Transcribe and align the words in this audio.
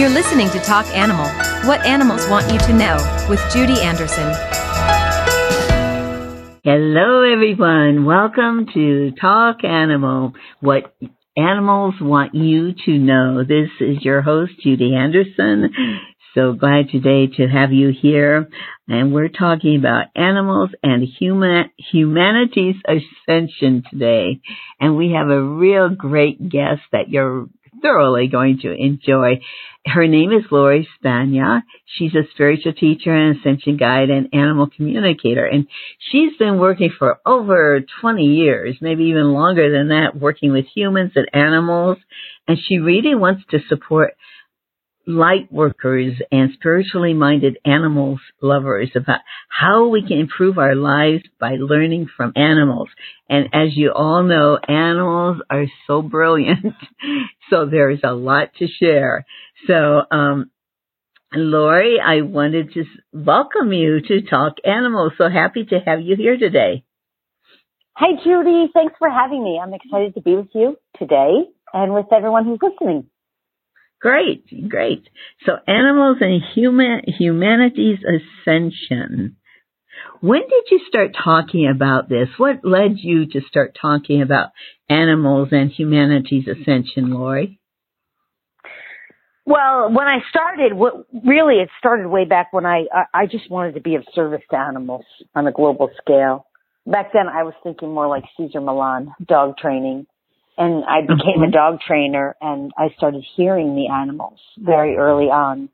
You're 0.00 0.08
listening 0.08 0.48
to 0.48 0.58
Talk 0.60 0.86
Animal 0.96 1.26
What 1.68 1.84
Animals 1.84 2.26
Want 2.30 2.50
You 2.50 2.58
to 2.60 2.72
Know 2.72 3.26
with 3.28 3.38
Judy 3.52 3.82
Anderson. 3.82 4.32
Hello, 6.64 7.20
everyone. 7.20 8.06
Welcome 8.06 8.66
to 8.72 9.10
Talk 9.20 9.62
Animal 9.62 10.32
What 10.60 10.96
Animals 11.36 11.96
Want 12.00 12.34
You 12.34 12.72
to 12.86 12.92
Know. 12.92 13.44
This 13.44 13.68
is 13.78 14.02
your 14.02 14.22
host, 14.22 14.52
Judy 14.62 14.94
Anderson. 14.94 15.68
So 16.34 16.54
glad 16.54 16.88
today 16.90 17.26
to 17.36 17.46
have 17.46 17.74
you 17.74 17.90
here. 17.90 18.48
And 18.88 19.12
we're 19.12 19.28
talking 19.28 19.76
about 19.76 20.06
animals 20.16 20.70
and 20.82 21.06
human, 21.18 21.68
humanity's 21.92 22.76
ascension 22.88 23.82
today. 23.90 24.40
And 24.80 24.96
we 24.96 25.12
have 25.12 25.28
a 25.28 25.42
real 25.42 25.90
great 25.90 26.38
guest 26.48 26.80
that 26.90 27.10
you're 27.10 27.48
thoroughly 27.82 28.28
going 28.28 28.60
to 28.62 28.72
enjoy. 28.72 29.40
Her 29.86 30.06
name 30.06 30.30
is 30.32 30.44
Lori 30.50 30.86
Spagna. 30.98 31.62
She's 31.86 32.14
a 32.14 32.28
spiritual 32.32 32.74
teacher 32.74 33.14
and 33.14 33.38
ascension 33.38 33.78
guide 33.78 34.10
and 34.10 34.28
animal 34.34 34.68
communicator. 34.68 35.46
And 35.46 35.66
she's 36.10 36.36
been 36.38 36.58
working 36.58 36.92
for 36.98 37.18
over 37.24 37.80
20 38.00 38.22
years, 38.22 38.76
maybe 38.82 39.04
even 39.04 39.32
longer 39.32 39.72
than 39.72 39.88
that, 39.88 40.14
working 40.14 40.52
with 40.52 40.66
humans 40.74 41.12
and 41.14 41.28
animals. 41.32 41.96
And 42.46 42.58
she 42.58 42.78
really 42.78 43.14
wants 43.14 43.42
to 43.50 43.58
support 43.68 44.16
light 45.06 45.50
workers 45.50 46.14
and 46.30 46.50
spiritually 46.54 47.14
minded 47.14 47.58
animals 47.64 48.20
lovers 48.40 48.90
about 48.94 49.20
how 49.48 49.88
we 49.88 50.02
can 50.06 50.18
improve 50.18 50.58
our 50.58 50.74
lives 50.74 51.24
by 51.38 51.56
learning 51.58 52.08
from 52.16 52.32
animals. 52.36 52.88
And 53.28 53.46
as 53.52 53.76
you 53.76 53.92
all 53.92 54.22
know, 54.22 54.58
animals 54.68 55.38
are 55.50 55.66
so 55.86 56.02
brilliant. 56.02 56.74
so 57.50 57.66
there's 57.66 58.00
a 58.04 58.12
lot 58.12 58.54
to 58.58 58.66
share. 58.68 59.24
So, 59.66 60.02
um, 60.10 60.50
Lori, 61.32 61.98
I 62.04 62.22
wanted 62.22 62.72
to 62.74 62.84
welcome 63.12 63.72
you 63.72 64.00
to 64.00 64.22
Talk 64.22 64.54
Animals. 64.64 65.12
So 65.16 65.28
happy 65.28 65.64
to 65.66 65.78
have 65.78 66.00
you 66.00 66.16
here 66.16 66.36
today. 66.36 66.84
Hi, 67.94 68.12
Judy. 68.24 68.70
Thanks 68.72 68.94
for 68.98 69.08
having 69.08 69.44
me. 69.44 69.60
I'm 69.62 69.74
excited 69.74 70.14
to 70.14 70.22
be 70.22 70.34
with 70.34 70.48
you 70.54 70.76
today 70.98 71.44
and 71.72 71.94
with 71.94 72.06
everyone 72.12 72.46
who's 72.46 72.58
listening. 72.62 73.06
Great, 74.00 74.68
great. 74.68 75.08
So 75.44 75.52
animals 75.66 76.18
and 76.20 76.40
human, 76.54 77.02
humanity's 77.06 77.98
ascension. 77.98 79.36
When 80.20 80.40
did 80.40 80.64
you 80.70 80.80
start 80.88 81.14
talking 81.22 81.70
about 81.74 82.08
this? 82.08 82.28
What 82.38 82.64
led 82.64 82.96
you 82.96 83.26
to 83.26 83.40
start 83.48 83.76
talking 83.80 84.22
about 84.22 84.50
animals 84.88 85.48
and 85.52 85.70
humanity's 85.70 86.46
ascension, 86.48 87.10
Lori? 87.10 87.60
Well, 89.46 89.90
when 89.90 90.06
I 90.06 90.18
started, 90.30 90.74
what 90.74 91.06
really 91.24 91.56
it 91.56 91.70
started 91.78 92.08
way 92.08 92.24
back 92.24 92.52
when 92.52 92.66
I 92.66 92.84
I 93.12 93.26
just 93.26 93.50
wanted 93.50 93.74
to 93.74 93.80
be 93.80 93.96
of 93.96 94.04
service 94.14 94.42
to 94.50 94.56
animals 94.56 95.04
on 95.34 95.46
a 95.46 95.52
global 95.52 95.90
scale. 96.00 96.46
Back 96.86 97.12
then, 97.12 97.28
I 97.28 97.42
was 97.42 97.54
thinking 97.62 97.92
more 97.92 98.06
like 98.06 98.24
Cesar 98.36 98.60
Millan, 98.60 99.12
dog 99.26 99.56
training, 99.58 100.06
and 100.60 100.84
I 100.84 101.00
became 101.00 101.42
a 101.42 101.50
dog 101.50 101.78
trainer 101.86 102.36
and 102.40 102.70
I 102.76 102.90
started 102.98 103.24
hearing 103.34 103.74
the 103.74 103.88
animals 103.88 104.38
very 104.58 104.96
early 104.96 105.26
on. 105.26 105.70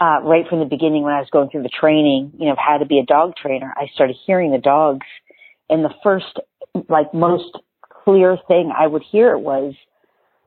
Uh, 0.00 0.22
right 0.22 0.48
from 0.48 0.60
the 0.60 0.64
beginning 0.64 1.02
when 1.02 1.12
I 1.12 1.18
was 1.18 1.28
going 1.30 1.50
through 1.50 1.62
the 1.62 1.68
training, 1.78 2.32
you 2.38 2.46
know, 2.46 2.52
of 2.52 2.58
how 2.58 2.78
to 2.78 2.86
be 2.86 3.00
a 3.00 3.04
dog 3.04 3.34
trainer, 3.36 3.70
I 3.76 3.88
started 3.94 4.16
hearing 4.26 4.50
the 4.50 4.58
dogs 4.58 5.06
and 5.68 5.84
the 5.84 5.92
first, 6.02 6.40
like 6.88 7.12
most 7.12 7.58
clear 8.04 8.38
thing 8.48 8.72
I 8.74 8.86
would 8.86 9.02
hear 9.12 9.36
was, 9.36 9.74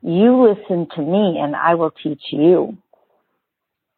you 0.02 0.50
listen 0.50 0.88
to 0.96 1.02
me 1.04 1.38
and 1.40 1.56
I 1.56 1.76
will 1.76 1.92
teach 1.92 2.24
you. 2.32 2.76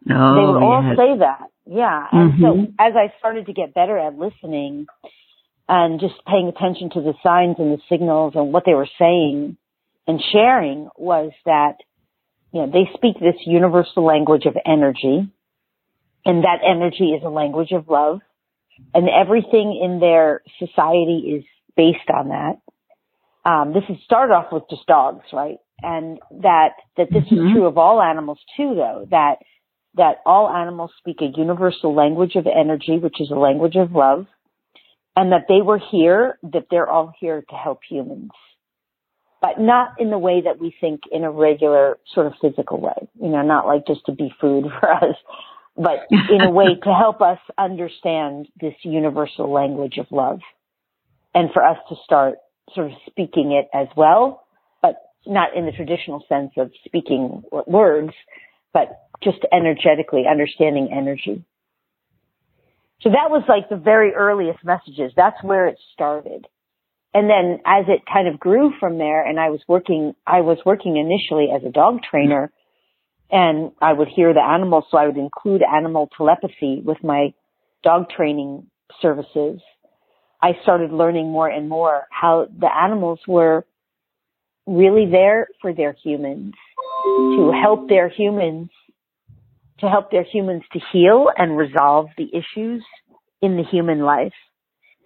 Oh, 0.10 0.36
they 0.36 0.46
would 0.46 0.62
all 0.62 0.84
yes. 0.84 0.98
say 0.98 1.20
that. 1.20 1.48
Yeah. 1.66 2.08
And 2.12 2.34
mm-hmm. 2.34 2.44
so 2.44 2.74
as 2.78 2.94
I 2.98 3.14
started 3.20 3.46
to 3.46 3.54
get 3.54 3.74
better 3.74 3.98
at 3.98 4.18
listening, 4.18 4.88
and 5.68 6.00
just 6.00 6.14
paying 6.28 6.48
attention 6.48 6.90
to 6.92 7.02
the 7.02 7.14
signs 7.24 7.56
and 7.58 7.74
the 7.74 7.82
signals 7.90 8.34
and 8.36 8.54
what 8.54 8.64
they 8.66 8.74
were 8.74 8.90
saying 9.00 9.58
and 10.08 10.22
sharing 10.32 10.90
was 10.98 11.32
that, 11.46 11.78
you 12.52 12.62
know, 12.62 12.72
they 12.72 12.90
speak 12.94 13.20
this 13.20 13.42
universal 13.46 14.06
language 14.06 14.46
of 14.46 14.56
energy 14.66 15.28
and 16.24 16.44
that 16.44 16.60
energy 16.64 17.12
is 17.12 17.24
a 17.24 17.30
language 17.30 17.72
of 17.72 17.88
love 17.90 18.20
and 18.94 19.08
everything 19.10 19.80
in 19.84 20.00
their 20.00 20.42
society 20.60 21.38
is 21.38 21.46
based 21.76 22.10
on 22.14 22.30
that. 22.30 22.60
Um, 23.50 23.74
this 23.74 23.84
is 23.90 23.98
started 24.06 24.34
off 24.34 24.52
with 24.52 24.64
just 24.70 24.86
dogs, 24.88 25.26
right? 25.34 25.58
And 25.82 26.20
that, 26.42 26.70
that 26.98 27.08
this 27.12 27.24
mm-hmm. 27.24 27.48
is 27.48 27.54
true 27.54 27.66
of 27.66 27.78
all 27.78 28.02
animals 28.02 28.40
too, 28.56 28.74
though, 28.76 29.08
that, 29.12 29.36
that 29.96 30.18
all 30.26 30.50
animals 30.50 30.92
speak 30.98 31.18
a 31.22 31.38
universal 31.38 31.96
language 31.96 32.36
of 32.36 32.48
energy, 32.48 32.98
which 32.98 33.20
is 33.20 33.32
a 33.32 33.36
language 33.36 33.76
of 33.76 33.92
love 33.92 34.26
and 35.16 35.32
that 35.32 35.46
they 35.48 35.62
were 35.62 35.80
here, 35.92 36.38
that 36.44 36.68
they're 36.70 36.90
all 36.90 37.14
here 37.20 37.44
to 37.50 37.56
help 37.56 37.82
humans. 37.88 38.32
But 39.42 39.60
not 39.60 40.00
in 40.00 40.10
the 40.10 40.18
way 40.18 40.42
that 40.42 40.60
we 40.60 40.76
think 40.82 41.02
in 41.12 41.24
a 41.24 41.32
regular 41.32 41.98
sort 42.14 42.28
of 42.28 42.34
physical 42.42 42.82
way, 42.82 43.08
you 43.22 43.30
know, 43.30 43.42
not 43.42 43.68
like 43.68 43.86
just 43.86 44.06
to 44.08 44.12
be 44.12 44.34
food 44.42 44.66
for 44.80 44.92
us, 44.92 45.16
but 45.78 46.08
in 46.12 46.42
a 46.42 46.52
way 46.52 46.76
to 46.84 46.94
help 46.94 47.22
us 47.22 47.40
understand 47.58 48.48
this 48.60 48.74
universal 48.84 49.52
language 49.52 49.98
of 49.98 50.08
love 50.10 50.40
and 51.34 51.50
for 51.54 51.64
us 51.64 51.78
to 51.90 51.96
start 52.04 52.38
sort 52.74 52.88
of 52.88 52.94
speaking 53.08 53.52
it 53.52 53.68
as 53.78 53.88
well, 53.96 54.46
but 54.82 54.96
not 55.28 55.56
in 55.56 55.66
the 55.66 55.72
traditional 55.72 56.24
sense 56.28 56.52
of 56.58 56.72
speaking 56.86 57.44
words, 57.68 58.14
but 58.74 59.02
just 59.22 59.40
energetically 59.52 60.24
understanding 60.30 60.90
energy. 60.92 61.44
So 63.06 63.12
that 63.12 63.30
was 63.30 63.44
like 63.48 63.70
the 63.70 63.76
very 63.78 64.14
earliest 64.14 64.66
messages. 64.66 65.12
That's 65.16 65.38
where 65.44 65.68
it 65.68 65.78
started. 65.94 66.48
And 67.14 67.30
then 67.30 67.60
as 67.64 67.86
it 67.88 68.02
kind 68.12 68.28
of 68.28 68.40
grew 68.40 68.74
from 68.80 68.98
there 68.98 69.24
and 69.24 69.40
I 69.40 69.52
was 69.52 69.62
working, 69.68 70.16
I 70.26 70.42
was 70.42 70.58
working 70.66 70.98
initially 70.98 71.50
as 71.56 71.62
a 71.64 71.72
dog 71.72 72.00
trainer 72.10 72.52
and 73.30 73.72
I 73.80 73.94
would 73.94 74.08
hear 74.08 74.34
the 74.34 74.42
animals. 74.42 74.86
So 74.90 74.98
I 74.98 75.06
would 75.06 75.18
include 75.18 75.62
animal 75.62 76.10
telepathy 76.18 76.82
with 76.84 76.98
my 77.04 77.36
dog 77.84 78.10
training 78.10 78.66
services. 79.04 79.62
I 80.42 80.54
started 80.64 80.92
learning 80.92 81.32
more 81.32 81.48
and 81.48 81.70
more 81.70 82.08
how 82.10 82.48
the 82.60 82.76
animals 82.76 83.20
were 83.28 83.68
really 84.66 85.06
there 85.10 85.48
for 85.62 85.74
their 85.74 85.96
humans 86.04 86.56
to 87.06 87.54
help 87.62 87.88
their 87.88 88.10
humans 88.10 88.72
to 89.80 89.90
help 89.90 90.12
their 90.12 90.24
humans 90.24 90.64
to 90.74 90.80
heal 90.92 91.30
and 91.36 91.58
resolve 91.58 92.08
the 92.18 92.30
issues 92.34 92.84
in 93.42 93.58
the 93.58 93.64
human 93.64 94.00
life. 94.02 94.34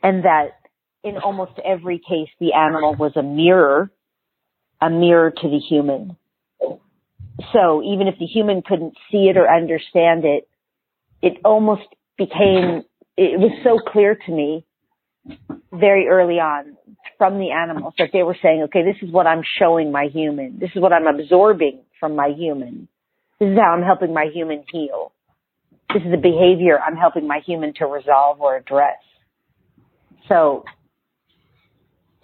And 0.04 0.24
that 0.24 0.52
in 1.04 1.18
almost 1.18 1.54
every 1.66 2.00
case, 2.00 2.30
the 2.40 2.54
animal 2.54 2.96
was 2.96 3.14
a 3.16 3.24
mirror, 3.24 3.92
a 4.82 4.90
mirror 4.90 5.32
to 5.32 5.50
the 5.50 5.60
human. 5.60 6.16
So 7.54 7.82
even 7.84 8.08
if 8.08 8.20
the 8.20 8.26
human 8.26 8.62
couldn't 8.62 8.96
see 9.12 9.30
it 9.30 9.38
or 9.38 9.50
understand 9.50 10.26
it, 10.26 10.48
it 11.22 11.40
almost 11.44 11.88
became, 12.18 12.84
it 13.18 13.40
was 13.40 13.52
so 13.64 13.80
clear 13.92 14.16
to 14.16 14.32
me 14.32 14.66
very 15.72 16.08
early 16.08 16.40
on 16.40 16.78
from 17.18 17.40
the 17.40 17.52
animals 17.52 17.94
that 17.98 18.10
they 18.14 18.24
were 18.24 18.38
saying, 18.42 18.64
okay, 18.64 18.84
this 18.84 18.96
is 19.02 19.14
what 19.14 19.28
I'm 19.28 19.42
showing 19.58 19.92
my 19.92 20.08
human. 20.12 20.60
This 20.60 20.72
is 20.76 20.82
what 20.82 20.94
I'm 20.94 21.08
absorbing 21.08 21.82
from 22.00 22.16
my 22.16 22.30
human. 22.30 22.88
This 23.40 23.50
is 23.50 23.58
how 23.58 23.72
I'm 23.72 23.84
helping 23.84 24.14
my 24.14 24.28
human 24.34 24.64
heal. 24.72 25.12
This 25.94 26.04
is 26.04 26.14
a 26.14 26.18
behavior 26.18 26.80
I'm 26.80 26.96
helping 26.96 27.28
my 27.28 27.40
human 27.46 27.74
to 27.76 27.86
resolve 27.86 28.42
or 28.42 28.56
address. 28.56 28.98
So 30.28 30.64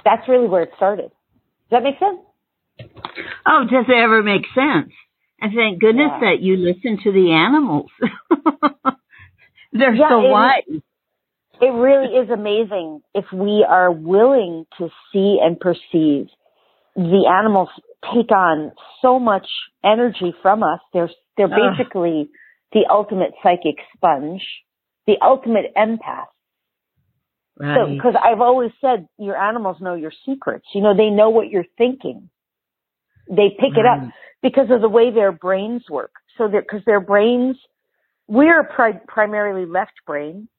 that's 0.03 0.27
really 0.27 0.47
where 0.47 0.63
it 0.63 0.71
started. 0.75 1.09
Does 1.69 1.71
that 1.71 1.83
make 1.83 1.97
sense? 1.99 2.19
Oh, 3.47 3.63
does 3.63 3.85
it 3.87 3.97
ever 3.97 4.21
make 4.21 4.43
sense? 4.53 4.91
And 5.41 5.51
thank 5.55 5.79
goodness 5.79 6.11
yeah. 6.13 6.31
that 6.31 6.41
you 6.41 6.57
listen 6.57 6.99
to 7.03 7.11
the 7.11 7.31
animals. 7.31 7.89
They're 9.73 9.93
yeah, 9.93 10.09
so 10.09 10.19
wise. 10.19 10.81
It 11.61 11.65
really 11.65 12.15
is 12.15 12.29
amazing 12.29 13.01
if 13.13 13.25
we 13.33 13.65
are 13.67 13.91
willing 13.91 14.65
to 14.77 14.89
see 15.11 15.39
and 15.41 15.59
perceive 15.59 16.27
the 16.95 17.29
animals 17.29 17.69
take 18.13 18.31
on 18.31 18.71
so 19.01 19.19
much 19.19 19.47
energy 19.83 20.33
from 20.41 20.63
us. 20.63 20.79
They're 20.93 21.09
they're 21.37 21.49
basically 21.49 22.29
the 22.71 22.85
ultimate 22.89 23.31
psychic 23.43 23.75
sponge, 23.95 24.41
the 25.05 25.15
ultimate 25.21 25.73
empath. 25.77 26.27
Right. 27.57 27.77
So, 27.77 27.93
because 27.93 28.15
I've 28.21 28.41
always 28.41 28.71
said 28.81 29.07
your 29.17 29.37
animals 29.37 29.77
know 29.79 29.95
your 29.95 30.11
secrets. 30.25 30.65
You 30.73 30.81
know, 30.81 30.95
they 30.95 31.09
know 31.09 31.29
what 31.29 31.49
you're 31.49 31.65
thinking. 31.77 32.29
They 33.29 33.49
pick 33.49 33.75
right. 33.75 33.79
it 33.79 33.85
up 33.85 34.13
because 34.41 34.67
of 34.69 34.81
the 34.81 34.89
way 34.89 35.11
their 35.11 35.31
brains 35.31 35.83
work. 35.89 36.11
So 36.37 36.47
that 36.49 36.63
because 36.67 36.83
their 36.85 36.99
brains, 36.99 37.57
we're 38.27 38.63
pri- 38.63 38.99
primarily 39.07 39.65
left 39.65 39.93
brain, 40.05 40.49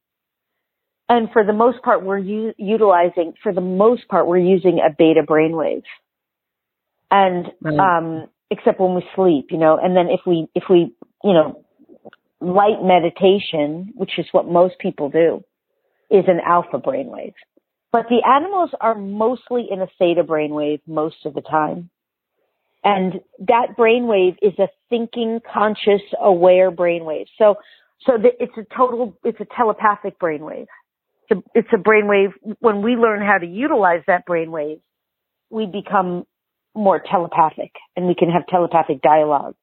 and 1.09 1.29
for 1.32 1.44
the 1.44 1.53
most 1.53 1.82
part, 1.82 2.03
we're 2.03 2.19
u- 2.19 2.55
utilizing. 2.56 3.35
For 3.43 3.53
the 3.53 3.61
most 3.61 4.09
part, 4.09 4.27
we're 4.27 4.39
using 4.39 4.81
a 4.81 4.91
beta 4.91 5.23
brainwave 5.23 5.82
and 7.11 7.47
right. 7.61 7.79
um 7.79 8.26
except 8.50 8.81
when 8.81 8.94
we 8.94 9.05
sleep 9.14 9.47
you 9.50 9.58
know 9.58 9.79
and 9.82 9.97
then 9.97 10.08
if 10.08 10.20
we 10.26 10.47
if 10.55 10.64
we 10.70 10.94
you 11.26 11.32
know, 11.32 11.64
light 12.41 12.82
meditation, 12.82 13.93
which 13.94 14.12
is 14.19 14.26
what 14.32 14.47
most 14.47 14.79
people 14.79 15.11
do, 15.11 15.43
is 16.11 16.25
an 16.29 16.41
alpha 16.47 16.79
brainwave. 16.79 17.35
But 17.93 18.06
the 18.08 18.23
animals 18.25 18.70
are 18.81 18.94
mostly 18.94 19.67
in 19.70 19.81
a 19.81 19.88
theta 19.99 20.23
brainwave 20.23 20.81
most 20.87 21.17
of 21.25 21.35
the 21.35 21.41
time. 21.41 21.91
And 22.85 23.14
that 23.41 23.76
brainwave 23.76 24.37
is 24.43 24.53
a 24.58 24.69
thinking, 24.88 25.41
conscious, 25.53 26.03
aware 26.20 26.70
brainwave. 26.70 27.26
So, 27.38 27.56
so 28.06 28.12
it's 28.23 28.53
a 28.56 28.75
total, 28.76 29.17
it's 29.25 29.41
a 29.41 29.47
telepathic 29.56 30.20
brainwave. 30.20 30.67
It's 31.29 31.41
a, 31.41 31.58
it's 31.58 31.69
a 31.73 31.79
brainwave. 31.79 32.35
When 32.61 32.82
we 32.82 32.93
learn 32.93 33.20
how 33.20 33.38
to 33.38 33.47
utilize 33.47 34.03
that 34.06 34.26
brainwave, 34.29 34.81
we 35.50 35.67
become 35.67 36.26
more 36.76 37.00
telepathic 37.00 37.73
and 37.96 38.06
we 38.06 38.14
can 38.14 38.31
have 38.31 38.46
telepathic 38.46 39.02
dialogue. 39.02 39.55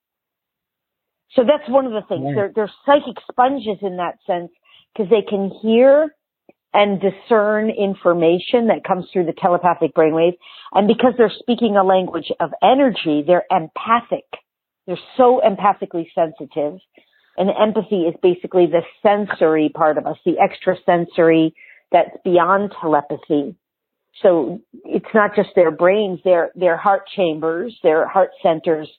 So 1.35 1.43
that's 1.43 1.69
one 1.69 1.85
of 1.85 1.93
the 1.93 2.03
things. 2.07 2.25
They're, 2.35 2.51
they're 2.53 2.71
psychic 2.85 3.17
sponges 3.29 3.77
in 3.81 3.97
that 3.97 4.17
sense 4.27 4.51
because 4.93 5.09
they 5.09 5.23
can 5.27 5.51
hear 5.61 6.13
and 6.73 6.99
discern 6.99 7.69
information 7.69 8.67
that 8.67 8.83
comes 8.87 9.05
through 9.13 9.25
the 9.25 9.33
telepathic 9.33 9.93
brainwave. 9.93 10.33
And 10.73 10.87
because 10.87 11.13
they're 11.17 11.31
speaking 11.39 11.75
a 11.75 11.83
language 11.83 12.31
of 12.39 12.51
energy, 12.63 13.23
they're 13.25 13.45
empathic. 13.51 14.25
They're 14.87 14.97
so 15.17 15.41
empathically 15.45 16.07
sensitive. 16.15 16.79
And 17.37 17.49
empathy 17.49 18.01
is 18.03 18.15
basically 18.21 18.67
the 18.67 18.81
sensory 19.01 19.71
part 19.73 19.97
of 19.97 20.05
us, 20.05 20.17
the 20.25 20.35
extrasensory 20.43 21.53
that's 21.91 22.15
beyond 22.23 22.73
telepathy. 22.79 23.55
So 24.21 24.61
it's 24.85 25.05
not 25.13 25.35
just 25.35 25.49
their 25.55 25.71
brains, 25.71 26.19
their, 26.23 26.51
their 26.55 26.77
heart 26.77 27.03
chambers, 27.15 27.77
their 27.83 28.07
heart 28.07 28.29
centers 28.41 28.89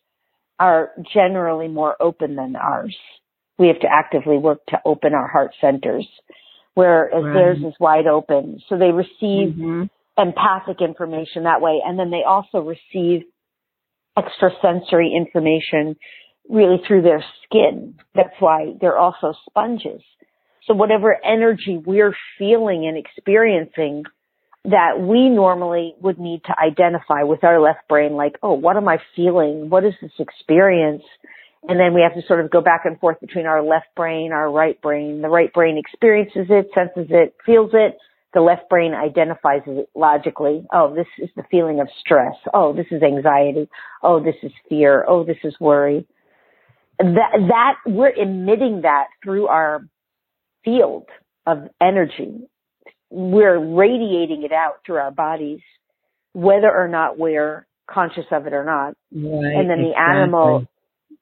are 0.58 0.90
generally 1.12 1.68
more 1.68 1.96
open 2.00 2.36
than 2.36 2.56
ours. 2.56 2.96
We 3.58 3.68
have 3.68 3.80
to 3.80 3.88
actively 3.90 4.38
work 4.38 4.58
to 4.68 4.78
open 4.84 5.14
our 5.14 5.28
heart 5.28 5.52
centers, 5.60 6.06
whereas 6.74 7.22
right. 7.24 7.32
theirs 7.32 7.58
is 7.58 7.74
wide 7.78 8.06
open. 8.06 8.60
So 8.68 8.76
they 8.76 8.90
receive 8.90 9.54
mm-hmm. 9.54 9.84
empathic 10.18 10.80
information 10.80 11.44
that 11.44 11.60
way, 11.60 11.80
and 11.84 11.98
then 11.98 12.10
they 12.10 12.22
also 12.26 12.58
receive 12.58 13.22
extrasensory 14.18 15.12
information 15.16 15.96
really 16.48 16.80
through 16.86 17.02
their 17.02 17.24
skin. 17.44 17.94
That's 18.14 18.34
why 18.38 18.74
they're 18.80 18.98
also 18.98 19.34
sponges. 19.48 20.02
So 20.66 20.74
whatever 20.74 21.16
energy 21.24 21.80
we're 21.84 22.16
feeling 22.38 22.86
and 22.86 22.96
experiencing 22.96 24.04
that 24.64 24.98
we 24.98 25.28
normally 25.28 25.94
would 26.00 26.18
need 26.18 26.42
to 26.44 26.54
identify 26.58 27.22
with 27.22 27.44
our 27.44 27.60
left 27.60 27.86
brain, 27.88 28.14
like, 28.14 28.36
oh, 28.42 28.54
what 28.54 28.76
am 28.76 28.88
I 28.88 28.98
feeling? 29.14 29.68
What 29.68 29.84
is 29.84 29.92
this 30.00 30.12
experience? 30.18 31.02
And 31.68 31.78
then 31.78 31.94
we 31.94 32.02
have 32.02 32.14
to 32.14 32.26
sort 32.26 32.44
of 32.44 32.50
go 32.50 32.60
back 32.60 32.82
and 32.84 32.98
forth 32.98 33.20
between 33.20 33.46
our 33.46 33.62
left 33.62 33.88
brain, 33.94 34.32
our 34.32 34.50
right 34.50 34.80
brain. 34.80 35.22
The 35.22 35.28
right 35.28 35.52
brain 35.52 35.76
experiences 35.78 36.46
it, 36.48 36.68
senses 36.74 37.10
it, 37.10 37.34
feels 37.44 37.70
it. 37.74 37.98
The 38.32 38.40
left 38.40 38.68
brain 38.68 38.94
identifies 38.94 39.62
it 39.66 39.88
logically. 39.94 40.66
Oh, 40.72 40.94
this 40.94 41.06
is 41.18 41.30
the 41.36 41.44
feeling 41.50 41.80
of 41.80 41.88
stress. 42.00 42.34
Oh, 42.52 42.74
this 42.74 42.86
is 42.90 43.02
anxiety. 43.02 43.68
Oh, 44.02 44.22
this 44.22 44.34
is 44.42 44.52
fear. 44.68 45.04
Oh, 45.06 45.24
this 45.24 45.36
is 45.44 45.54
worry. 45.60 46.06
That, 46.98 47.32
that, 47.48 47.74
we're 47.86 48.10
emitting 48.12 48.82
that 48.82 49.06
through 49.22 49.46
our 49.46 49.86
field 50.64 51.06
of 51.46 51.68
energy 51.80 52.48
we're 53.10 53.58
radiating 53.58 54.42
it 54.42 54.52
out 54.52 54.80
through 54.84 54.96
our 54.96 55.10
bodies, 55.10 55.60
whether 56.32 56.70
or 56.70 56.88
not 56.88 57.18
we're 57.18 57.66
conscious 57.88 58.24
of 58.30 58.46
it 58.46 58.52
or 58.52 58.64
not. 58.64 58.96
Right, 59.12 59.56
and 59.56 59.70
then 59.70 59.82
the 59.82 59.90
exactly. 59.90 60.22
animal 60.22 60.66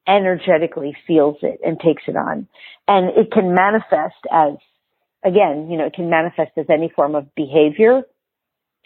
energetically 0.07 0.95
feels 1.07 1.37
it 1.41 1.59
and 1.65 1.79
takes 1.79 2.03
it 2.07 2.15
on. 2.15 2.47
And 2.87 3.17
it 3.17 3.31
can 3.31 3.53
manifest 3.53 4.15
as, 4.31 4.53
again, 5.23 5.69
you 5.69 5.77
know, 5.77 5.85
it 5.85 5.93
can 5.93 6.09
manifest 6.09 6.51
as 6.57 6.65
any 6.69 6.91
form 6.95 7.15
of 7.15 7.33
behavior. 7.35 8.03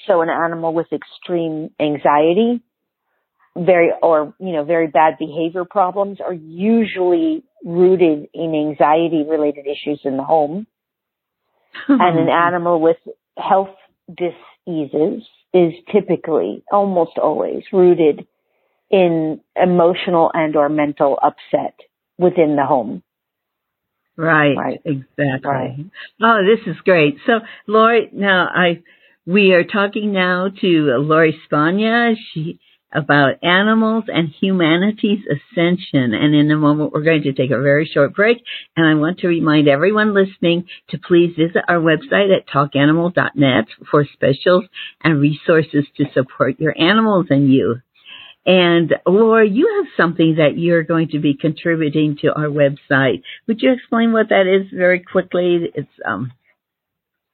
So 0.06 0.22
an 0.22 0.30
animal 0.30 0.74
with 0.74 0.88
extreme 0.92 1.72
anxiety, 1.80 2.62
very, 3.56 3.92
or, 4.04 4.36
you 4.40 4.54
know, 4.54 4.64
very 4.64 4.88
bad 4.88 5.16
behavior 5.18 5.66
problems 5.66 6.20
are 6.24 6.34
usually 6.34 7.44
rooted 7.66 8.28
in 8.34 8.54
anxiety 8.54 9.26
related 9.28 9.66
issues 9.66 10.02
in 10.04 10.18
the 10.18 10.24
home 10.24 10.68
and 11.88 12.20
an 12.20 12.30
animal 12.30 12.80
with 12.80 12.98
health 13.38 13.76
diseases 14.08 15.24
is 15.54 15.74
typically 15.92 16.64
almost 16.72 17.18
always 17.18 17.64
rooted 17.72 18.28
in 18.90 19.42
emotional 19.56 20.32
and 20.34 20.56
or 20.56 20.70
mental 20.70 21.20
upset 21.22 21.76
within 22.18 22.56
the 22.56 22.66
home. 22.66 23.04
Right, 24.16 24.58
right. 24.58 24.82
exactly. 24.84 25.40
Right. 25.44 25.86
Oh, 26.22 26.40
this 26.44 26.66
is 26.66 26.82
great. 26.84 27.18
So, 27.28 27.40
Lori, 27.68 28.10
now 28.12 28.48
I 28.54 28.82
we 29.28 29.52
are 29.52 29.64
talking 29.64 30.12
now 30.14 30.48
to 30.62 30.68
Lori 30.98 31.40
Spagna. 31.46 32.16
She 32.34 32.60
about 32.92 33.44
animals 33.44 34.06
and 34.08 34.30
humanity's 34.30 35.20
ascension. 35.26 36.14
And 36.14 36.34
in 36.34 36.50
a 36.52 36.58
moment, 36.58 36.94
we're 36.94 37.04
going 37.04 37.24
to 37.24 37.34
take 37.34 37.52
a 37.52 37.62
very 37.62 37.90
short 37.92 38.16
break. 38.16 38.38
And 38.76 38.88
I 38.88 38.94
want 38.96 39.20
to 39.20 39.28
remind 39.28 39.68
everyone 39.68 40.14
listening 40.14 40.66
to 40.90 40.98
please 40.98 41.36
visit 41.38 41.64
our 41.68 41.80
website 41.80 42.36
at 42.36 42.48
talkanimal.net 42.48 43.66
for 43.92 44.06
specials 44.14 44.66
and 45.04 45.20
resources 45.22 45.86
to 45.98 46.06
support 46.14 46.60
your 46.60 46.80
animals 46.80 47.28
and 47.30 47.52
you. 47.52 47.78
And 48.46 48.94
Laura, 49.06 49.46
you 49.46 49.70
have 49.78 49.92
something 49.98 50.36
that 50.38 50.58
you're 50.58 50.84
going 50.84 51.10
to 51.10 51.20
be 51.20 51.36
contributing 51.36 52.18
to 52.22 52.30
our 52.34 52.48
website. 52.48 53.22
Would 53.46 53.62
you 53.62 53.74
explain 53.74 54.14
what 54.14 54.30
that 54.30 54.48
is 54.48 54.72
very 54.74 55.02
quickly? 55.02 55.70
It's 55.76 55.90
um, 56.06 56.32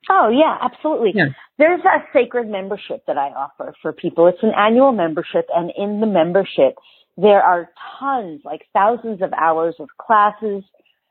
Oh 0.09 0.29
yeah, 0.29 0.57
absolutely. 0.61 1.11
Yeah. 1.15 1.27
There's 1.57 1.81
a 1.81 2.03
sacred 2.13 2.49
membership 2.49 3.03
that 3.07 3.17
I 3.17 3.29
offer 3.29 3.73
for 3.81 3.93
people. 3.93 4.27
It's 4.27 4.43
an 4.43 4.51
annual 4.57 4.91
membership 4.91 5.47
and 5.53 5.71
in 5.77 5.99
the 5.99 6.07
membership 6.07 6.75
there 7.17 7.41
are 7.41 7.69
tons, 7.99 8.41
like 8.43 8.65
thousands 8.73 9.21
of 9.21 9.33
hours 9.33 9.75
of 9.79 9.89
classes, 9.99 10.63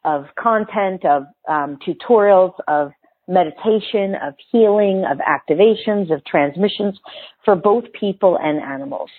of 0.05 0.25
content, 0.39 1.05
of 1.05 1.25
um, 1.49 1.79
tutorials, 1.87 2.55
of 2.67 2.91
meditation, 3.29 4.15
of 4.21 4.35
healing, 4.51 5.05
of 5.09 5.19
activations, 5.19 6.13
of 6.13 6.25
transmissions 6.25 6.99
for 7.45 7.55
both 7.55 7.85
people 7.99 8.37
and 8.41 8.61
animals. 8.61 9.11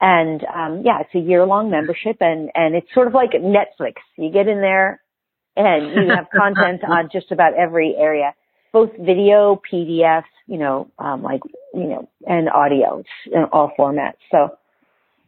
And 0.00 0.42
um, 0.44 0.82
yeah, 0.84 1.00
it's 1.00 1.14
a 1.14 1.18
year 1.18 1.46
long 1.46 1.70
membership 1.70 2.16
and, 2.20 2.50
and 2.54 2.74
it's 2.74 2.88
sort 2.94 3.06
of 3.06 3.14
like 3.14 3.30
Netflix. 3.32 3.94
You 4.16 4.32
get 4.32 4.48
in 4.48 4.60
there 4.60 5.00
and 5.54 5.94
you 5.94 6.14
have 6.14 6.26
content 6.36 6.82
on 6.88 7.10
just 7.12 7.30
about 7.30 7.52
every 7.54 7.94
area 7.96 8.34
both 8.72 8.90
video, 8.98 9.60
PDF, 9.70 10.24
you 10.46 10.58
know, 10.58 10.88
um, 10.98 11.22
like, 11.22 11.42
you 11.74 11.84
know, 11.84 12.08
and 12.26 12.48
audio 12.48 13.02
in 13.26 13.44
all 13.52 13.72
formats. 13.78 14.14
So, 14.30 14.56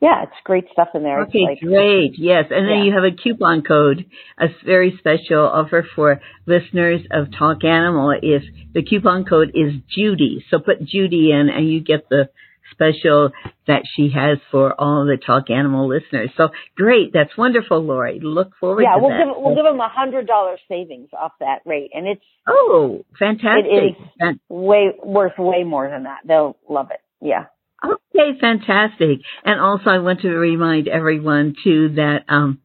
yeah, 0.01 0.25
it's 0.25 0.33
great 0.45 0.65
stuff 0.73 0.89
in 0.95 1.03
there. 1.03 1.23
Okay, 1.23 1.45
like, 1.49 1.61
great. 1.61 2.13
Yes. 2.19 2.47
And 2.51 2.69
then 2.69 2.79
yeah. 2.79 2.85
you 2.85 2.93
have 2.93 3.05
a 3.05 3.17
coupon 3.17 3.63
code, 3.63 4.07
a 4.39 4.47
very 4.65 4.95
special 4.99 5.47
offer 5.47 5.87
for 5.95 6.21
listeners 6.47 7.01
of 7.11 7.29
Talk 7.39 7.65
Animal. 7.65 8.15
If 8.21 8.43
the 8.75 8.83
coupon 8.83 9.25
code 9.25 9.53
is 9.55 9.73
Judy, 9.95 10.45
so 10.51 10.59
put 10.59 10.85
Judy 10.85 11.31
in 11.31 11.49
and 11.49 11.71
you 11.71 11.81
get 11.81 12.09
the 12.09 12.29
special 12.71 13.31
that 13.67 13.83
she 13.95 14.11
has 14.15 14.39
for 14.51 14.79
all 14.79 15.05
the 15.05 15.17
Talk 15.17 15.51
Animal 15.51 15.89
listeners. 15.89 16.31
So 16.37 16.49
great, 16.77 17.13
that's 17.13 17.37
wonderful, 17.37 17.81
Lori. 17.81 18.21
Look 18.23 18.53
forward. 18.59 18.83
Yeah, 18.83 18.97
to 18.97 19.01
we'll 19.01 19.11
that. 19.11 19.25
give 19.25 19.35
we'll 19.37 19.55
give 19.55 19.65
them 19.65 19.81
a 19.81 19.89
hundred 19.89 20.27
dollar 20.27 20.57
savings 20.69 21.09
off 21.19 21.33
that 21.41 21.61
rate, 21.65 21.91
and 21.95 22.07
it's 22.07 22.25
oh 22.47 23.05
fantastic. 23.19 23.67
It 23.67 23.97
is 24.23 24.37
way 24.49 24.93
worth 25.03 25.39
way 25.39 25.65
more 25.65 25.89
than 25.89 26.05
that. 26.05 26.21
They'll 26.27 26.57
love 26.69 26.89
it. 26.91 27.01
Yeah. 27.21 27.47
Okay, 27.85 28.39
fantastic. 28.41 29.19
And 29.45 29.61
also, 29.61 29.91
I 29.91 29.99
want 29.99 30.21
to 30.21 30.29
remind 30.31 30.89
everyone 30.89 31.55
too 31.63 31.95
that 31.97 32.21
um, 32.29 32.61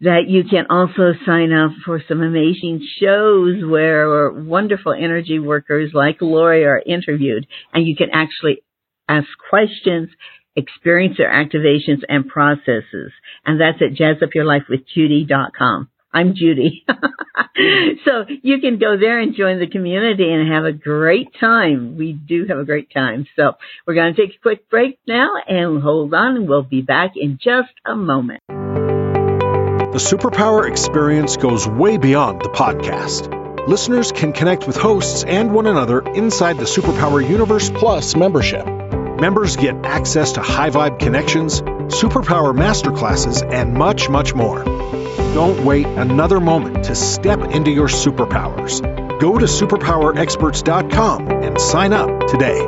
that 0.00 0.28
you 0.28 0.44
can 0.44 0.66
also 0.68 1.14
sign 1.24 1.52
up 1.52 1.70
for 1.84 2.02
some 2.06 2.20
amazing 2.20 2.86
shows 3.00 3.64
where 3.64 4.30
wonderful 4.30 4.92
energy 4.92 5.38
workers 5.38 5.92
like 5.94 6.18
Lori 6.20 6.64
are 6.64 6.80
interviewed, 6.84 7.46
and 7.72 7.86
you 7.86 7.96
can 7.96 8.10
actually 8.12 8.62
ask 9.08 9.28
questions, 9.50 10.10
experience 10.54 11.16
their 11.18 11.30
activations 11.30 12.02
and 12.08 12.28
processes. 12.28 13.12
And 13.44 13.60
that's 13.60 13.82
at 13.82 13.96
jazzupyourlifewithjudy.com. 13.96 15.90
I'm 16.12 16.34
Judy. 16.34 16.84
so 18.06 18.24
you 18.42 18.58
can 18.60 18.78
go 18.78 18.96
there 18.98 19.20
and 19.20 19.34
join 19.34 19.60
the 19.60 19.66
community 19.66 20.32
and 20.32 20.50
have 20.50 20.64
a 20.64 20.72
great 20.72 21.28
time. 21.38 21.98
We 21.98 22.14
do 22.14 22.46
have 22.48 22.56
a 22.56 22.64
great 22.64 22.90
time. 22.90 23.26
So 23.36 23.52
we're 23.86 23.94
going 23.94 24.14
to 24.14 24.20
take 24.20 24.34
a 24.36 24.38
quick 24.40 24.70
break 24.70 24.98
now 25.06 25.34
and 25.46 25.82
hold 25.82 26.14
on 26.14 26.46
we'll 26.46 26.62
be 26.62 26.80
back 26.80 27.12
in 27.16 27.38
just 27.38 27.72
a 27.84 27.94
moment. 27.94 28.40
The 28.48 30.00
Superpower 30.02 30.70
experience 30.70 31.36
goes 31.36 31.68
way 31.68 31.98
beyond 31.98 32.40
the 32.40 32.48
podcast. 32.48 33.68
Listeners 33.68 34.10
can 34.12 34.32
connect 34.32 34.66
with 34.66 34.76
hosts 34.76 35.22
and 35.24 35.52
one 35.52 35.66
another 35.66 36.00
inside 36.00 36.56
the 36.56 36.64
Superpower 36.64 37.26
Universe 37.26 37.68
Plus 37.68 38.16
membership. 38.16 38.85
Members 39.20 39.56
get 39.56 39.86
access 39.86 40.32
to 40.32 40.42
high 40.42 40.68
vibe 40.68 40.98
connections, 40.98 41.62
superpower 41.62 42.54
masterclasses, 42.54 43.42
and 43.50 43.72
much, 43.72 44.10
much 44.10 44.34
more. 44.34 44.62
Don't 44.62 45.64
wait 45.64 45.86
another 45.86 46.38
moment 46.38 46.84
to 46.84 46.94
step 46.94 47.40
into 47.40 47.70
your 47.70 47.88
superpowers. 47.88 48.82
Go 49.18 49.38
to 49.38 49.46
superpowerexperts.com 49.46 51.28
and 51.28 51.58
sign 51.58 51.94
up 51.94 52.26
today. 52.26 52.58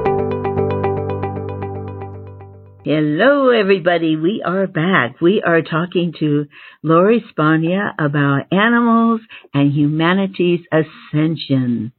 Hello, 2.83 3.51
everybody. 3.51 4.17
We 4.17 4.43
are 4.43 4.67
back. 4.67 5.21
We 5.21 5.43
are 5.43 5.61
talking 5.61 6.15
to 6.21 6.47
Lori 6.83 7.23
Spagna 7.31 7.93
about 7.99 8.51
animals 8.51 9.21
and 9.53 9.71
humanity's 9.71 10.61
ascension. 10.73 11.93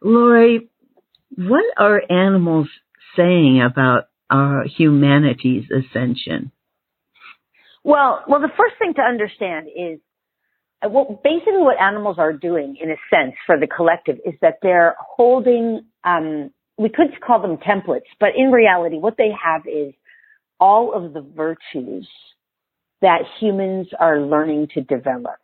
Lori, 0.00 0.70
what 1.36 1.66
are 1.76 2.02
animals 2.08 2.68
saying 3.16 3.62
about 3.62 4.04
our 4.30 4.64
humanity's 4.64 5.64
ascension? 5.70 6.52
Well, 7.82 8.24
well, 8.28 8.40
the 8.40 8.52
first 8.56 8.74
thing 8.78 8.94
to 8.94 9.02
understand 9.02 9.68
is 9.68 10.00
uh, 10.82 10.88
well, 10.88 11.20
basically 11.22 11.58
what 11.58 11.80
animals 11.80 12.16
are 12.18 12.32
doing 12.32 12.76
in 12.80 12.90
a 12.90 12.96
sense 13.10 13.34
for 13.46 13.58
the 13.58 13.66
collective 13.66 14.16
is 14.24 14.34
that 14.40 14.58
they're 14.62 14.96
holding, 14.98 15.82
um, 16.04 16.50
we 16.78 16.88
could 16.88 17.08
call 17.24 17.40
them 17.42 17.58
templates, 17.58 18.08
but 18.18 18.30
in 18.36 18.50
reality, 18.50 18.96
what 18.96 19.16
they 19.16 19.30
have 19.42 19.62
is 19.66 19.92
all 20.58 20.94
of 20.94 21.12
the 21.12 21.20
virtues 21.20 22.08
that 23.02 23.20
humans 23.40 23.88
are 23.98 24.20
learning 24.20 24.68
to 24.74 24.82
develop. 24.82 25.38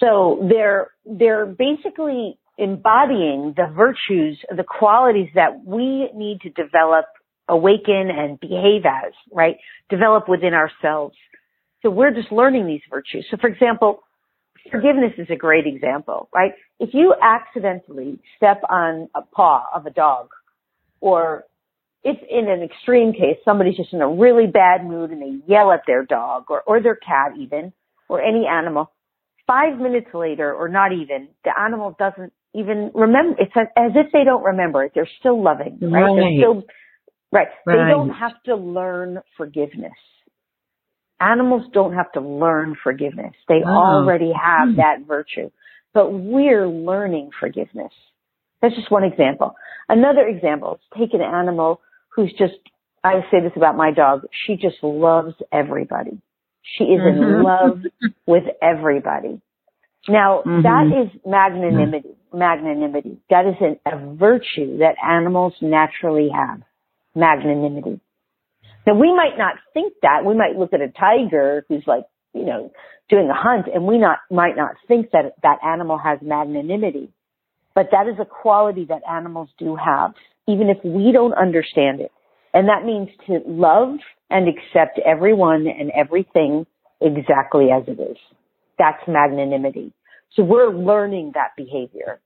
So 0.00 0.46
they're, 0.48 0.88
they're 1.04 1.46
basically 1.46 2.38
embodying 2.58 3.54
the 3.56 3.72
virtues, 3.74 4.38
the 4.54 4.64
qualities 4.64 5.30
that 5.36 5.64
we 5.64 6.10
need 6.14 6.40
to 6.42 6.50
develop, 6.50 7.06
awaken 7.48 8.10
and 8.10 8.38
behave 8.40 8.82
as, 8.84 9.12
right? 9.32 9.56
Develop 9.88 10.28
within 10.28 10.52
ourselves. 10.52 11.16
So 11.82 11.90
we're 11.90 12.12
just 12.12 12.32
learning 12.32 12.66
these 12.66 12.82
virtues. 12.90 13.24
So 13.30 13.36
for 13.40 13.46
example, 13.46 14.02
forgiveness 14.70 15.12
is 15.16 15.28
a 15.30 15.36
great 15.36 15.66
example, 15.66 16.28
right? 16.34 16.52
If 16.80 16.90
you 16.92 17.14
accidentally 17.22 18.18
step 18.36 18.60
on 18.68 19.08
a 19.14 19.22
paw 19.22 19.64
of 19.74 19.86
a 19.86 19.90
dog 19.90 20.28
or 21.00 21.44
if 22.02 22.16
in 22.28 22.48
an 22.50 22.62
extreme 22.62 23.12
case 23.12 23.38
somebody's 23.44 23.76
just 23.76 23.92
in 23.92 24.00
a 24.00 24.08
really 24.08 24.46
bad 24.46 24.84
mood 24.84 25.10
and 25.10 25.22
they 25.22 25.40
yell 25.46 25.70
at 25.70 25.82
their 25.86 26.04
dog 26.04 26.46
or, 26.48 26.62
or 26.62 26.82
their 26.82 26.96
cat 26.96 27.32
even 27.38 27.72
or 28.08 28.20
any 28.20 28.46
animal, 28.46 28.90
five 29.46 29.78
minutes 29.78 30.08
later 30.12 30.52
or 30.52 30.68
not 30.68 30.92
even, 30.92 31.28
the 31.44 31.52
animal 31.58 31.94
doesn't 31.98 32.32
even 32.54 32.90
remember. 32.94 33.36
It's 33.40 33.52
as, 33.56 33.92
if 33.94 34.12
they 34.12 34.24
don't 34.24 34.42
remember 34.44 34.84
it. 34.84 34.92
They're 34.94 35.08
still 35.20 35.42
loving, 35.42 35.78
right? 35.80 36.02
Right. 36.02 36.16
They're 36.16 36.38
still, 36.38 36.62
right. 37.32 37.48
They 37.66 37.72
don't 37.90 38.10
have 38.10 38.42
to 38.46 38.56
learn 38.56 39.20
forgiveness. 39.36 39.92
Animals 41.20 41.62
don't 41.72 41.94
have 41.94 42.12
to 42.12 42.20
learn 42.20 42.76
forgiveness. 42.82 43.34
They 43.48 43.62
Oh. 43.64 43.68
already 43.68 44.32
have 44.32 44.68
Hmm. 44.70 44.76
that 44.76 45.00
virtue. 45.00 45.50
But 45.92 46.12
we're 46.12 46.68
learning 46.68 47.30
forgiveness. 47.40 47.92
That's 48.60 48.74
just 48.74 48.90
one 48.90 49.04
example. 49.04 49.54
Another 49.88 50.26
example 50.26 50.74
is 50.74 50.80
take 50.98 51.14
an 51.14 51.22
animal 51.22 51.80
who's 52.10 52.32
just, 52.34 52.54
I 53.02 53.20
say 53.30 53.40
this 53.40 53.52
about 53.56 53.76
my 53.76 53.90
dog, 53.92 54.26
she 54.30 54.56
just 54.56 54.82
loves 54.82 55.34
everybody. 55.52 56.20
She 56.62 56.84
is 56.84 57.00
in 57.00 57.16
Mhm. 57.20 57.42
love 57.44 57.86
with 58.26 58.44
everybody. 58.60 59.40
Now, 60.08 60.42
Mhm. 60.44 60.62
that 60.62 60.86
is 60.86 61.10
magnanimity. 61.26 62.14
Magnanimity. 62.32 63.18
That 63.30 63.46
is 63.46 63.56
an, 63.60 63.78
a 63.86 63.96
virtue 64.14 64.78
that 64.78 64.96
animals 65.02 65.54
naturally 65.60 66.28
have. 66.28 66.62
Magnanimity. 67.14 68.00
Now, 68.86 68.94
we 68.94 69.12
might 69.14 69.36
not 69.36 69.56
think 69.74 69.94
that. 70.02 70.24
We 70.24 70.34
might 70.34 70.56
look 70.56 70.72
at 70.72 70.80
a 70.80 70.88
tiger 70.88 71.64
who's 71.68 71.86
like, 71.86 72.04
you 72.32 72.44
know, 72.44 72.70
doing 73.08 73.28
a 73.28 73.34
hunt 73.34 73.66
and 73.72 73.86
we 73.86 73.98
not, 73.98 74.18
might 74.30 74.56
not 74.56 74.72
think 74.86 75.10
that 75.12 75.34
that 75.42 75.58
animal 75.64 75.98
has 75.98 76.20
magnanimity. 76.22 77.10
But 77.74 77.90
that 77.92 78.08
is 78.08 78.16
a 78.18 78.24
quality 78.24 78.86
that 78.86 79.02
animals 79.08 79.50
do 79.58 79.76
have, 79.76 80.14
even 80.46 80.68
if 80.68 80.78
we 80.84 81.12
don't 81.12 81.34
understand 81.34 82.00
it. 82.00 82.12
And 82.54 82.68
that 82.68 82.84
means 82.84 83.08
to 83.26 83.40
love 83.46 83.98
and 84.30 84.48
accept 84.48 84.98
everyone 85.04 85.66
and 85.66 85.90
everything 85.90 86.66
exactly 87.00 87.70
as 87.70 87.84
it 87.86 88.00
is. 88.00 88.16
That's 88.78 89.02
magnanimity. 89.06 89.92
So 90.34 90.42
we're 90.44 90.72
learning 90.72 91.32
that 91.34 91.50
behavior. 91.56 92.20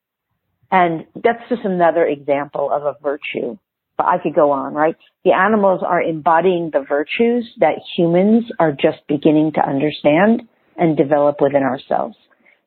And 0.71 1.07
that's 1.15 1.49
just 1.49 1.63
another 1.65 2.07
example 2.07 2.71
of 2.73 2.83
a 2.83 2.97
virtue. 3.03 3.59
But 3.99 4.07
I 4.07 4.17
could 4.23 4.35
go 4.35 4.53
on, 4.53 4.73
right? 4.73 4.97
The 5.25 5.33
animals 5.33 5.83
are 5.87 6.01
embodying 6.01 6.71
the 6.73 6.85
virtues 6.89 7.47
that 7.59 7.75
humans 7.97 8.45
are 8.59 8.73
just 8.73 9.07
beginning 9.07 9.53
to 9.55 9.61
understand 9.61 10.43
and 10.77 10.97
develop 10.97 11.37
within 11.41 11.63
ourselves. 11.63 12.17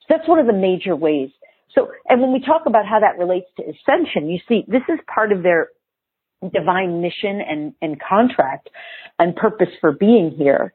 So 0.02 0.06
that's 0.10 0.28
one 0.28 0.40
of 0.40 0.46
the 0.46 0.54
major 0.54 0.96
ways. 0.96 1.32
So, 1.74 1.90
and 2.08 2.22
when 2.22 2.32
we 2.32 2.40
talk 2.40 2.64
about 2.68 2.86
how 2.86 3.00
that 3.00 3.18
relates 3.18 3.48
to 3.58 3.64
ascension, 3.64 4.30
you 4.30 4.40
see, 4.48 4.64
this 4.68 4.84
is 4.88 5.00
part 5.14 5.32
of 5.32 5.42
their 5.42 5.70
divine 6.54 7.02
mission 7.02 7.42
and, 7.42 7.74
and 7.82 8.00
contract 8.00 8.70
and 9.18 9.36
purpose 9.36 9.70
for 9.82 9.92
being 9.92 10.32
here. 10.38 10.74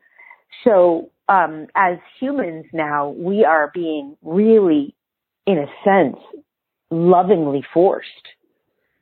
So, 0.64 1.10
um, 1.28 1.66
as 1.74 1.98
humans 2.18 2.66
now, 2.72 3.10
we 3.10 3.44
are 3.44 3.70
being 3.72 4.16
really, 4.22 4.94
in 5.46 5.58
a 5.58 5.66
sense, 5.84 6.16
lovingly 6.90 7.64
forced 7.72 8.08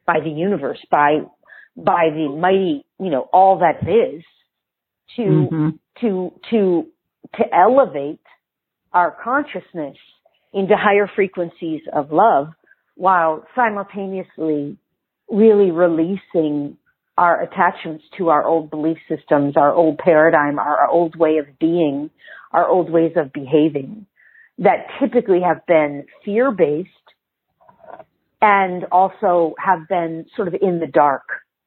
by 0.06 0.20
the 0.22 0.30
universe, 0.30 0.78
by, 0.90 1.20
by 1.76 2.10
the 2.12 2.28
mighty, 2.28 2.84
you 3.00 3.10
know, 3.10 3.28
all 3.32 3.58
that 3.60 3.88
is 3.88 4.22
to, 5.16 5.48
Mhm. 5.50 5.78
to, 6.00 6.32
to, 6.50 6.86
to 7.36 7.54
elevate 7.54 8.20
our 8.92 9.10
consciousness 9.10 9.96
into 10.52 10.76
higher 10.76 11.06
frequencies 11.06 11.82
of 11.92 12.12
love 12.12 12.48
while 12.94 13.44
simultaneously 13.54 14.76
really 15.30 15.70
releasing 15.70 16.76
our 17.18 17.42
attachments 17.42 18.04
to 18.16 18.28
our 18.28 18.44
old 18.44 18.70
belief 18.70 18.96
systems, 19.08 19.56
our 19.56 19.72
old 19.72 19.98
paradigm, 19.98 20.58
our 20.58 20.88
old 20.88 21.16
way 21.16 21.38
of 21.38 21.46
being, 21.58 22.10
our 22.52 22.66
old 22.66 22.90
ways 22.90 23.12
of 23.16 23.32
behaving 23.32 24.06
that 24.58 24.86
typically 25.00 25.40
have 25.40 25.64
been 25.66 26.04
fear 26.24 26.50
based 26.50 26.88
and 28.40 28.84
also 28.90 29.54
have 29.58 29.88
been 29.88 30.26
sort 30.36 30.48
of 30.48 30.54
in 30.60 30.80
the 30.80 30.86
dark. 30.86 31.22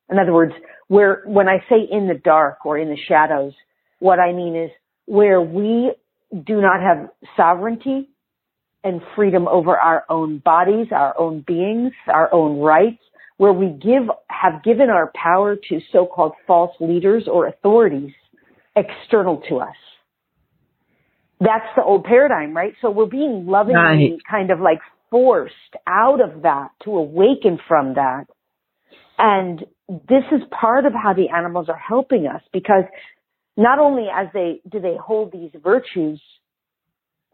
In 0.09 0.19
other 0.19 0.33
words, 0.33 0.53
where, 0.87 1.23
when 1.25 1.47
I 1.47 1.59
say 1.69 1.87
in 1.89 2.07
the 2.07 2.19
dark 2.21 2.65
or 2.65 2.77
in 2.77 2.89
the 2.89 2.97
shadows, 3.07 3.53
what 3.99 4.19
I 4.19 4.33
mean 4.33 4.55
is 4.55 4.71
where 5.05 5.41
we 5.41 5.93
do 6.31 6.61
not 6.61 6.81
have 6.81 7.09
sovereignty 7.37 8.09
and 8.83 9.01
freedom 9.15 9.47
over 9.47 9.77
our 9.77 10.03
own 10.09 10.39
bodies, 10.39 10.87
our 10.91 11.17
own 11.17 11.43
beings, 11.45 11.93
our 12.07 12.33
own 12.33 12.59
rights, 12.59 13.01
where 13.37 13.53
we 13.53 13.67
give, 13.69 14.03
have 14.27 14.63
given 14.63 14.89
our 14.89 15.11
power 15.15 15.55
to 15.55 15.79
so-called 15.91 16.33
false 16.45 16.75
leaders 16.79 17.27
or 17.31 17.47
authorities 17.47 18.11
external 18.75 19.41
to 19.49 19.57
us. 19.57 19.75
That's 21.39 21.65
the 21.75 21.83
old 21.83 22.03
paradigm, 22.03 22.55
right? 22.55 22.73
So 22.81 22.91
we're 22.91 23.07
being 23.07 23.47
lovingly 23.47 23.79
Right. 23.79 24.19
kind 24.29 24.51
of 24.51 24.59
like 24.59 24.79
forced 25.09 25.53
out 25.87 26.21
of 26.21 26.43
that 26.43 26.69
to 26.83 26.91
awaken 26.97 27.59
from 27.67 27.95
that. 27.95 28.25
And 29.17 29.65
this 29.89 30.23
is 30.31 30.41
part 30.51 30.85
of 30.85 30.93
how 30.93 31.13
the 31.13 31.29
animals 31.35 31.67
are 31.67 31.77
helping 31.77 32.27
us 32.27 32.41
because 32.53 32.85
not 33.57 33.79
only 33.79 34.07
as 34.13 34.27
they 34.33 34.61
do 34.69 34.79
they 34.79 34.95
hold 34.95 35.31
these 35.31 35.51
virtues 35.61 36.21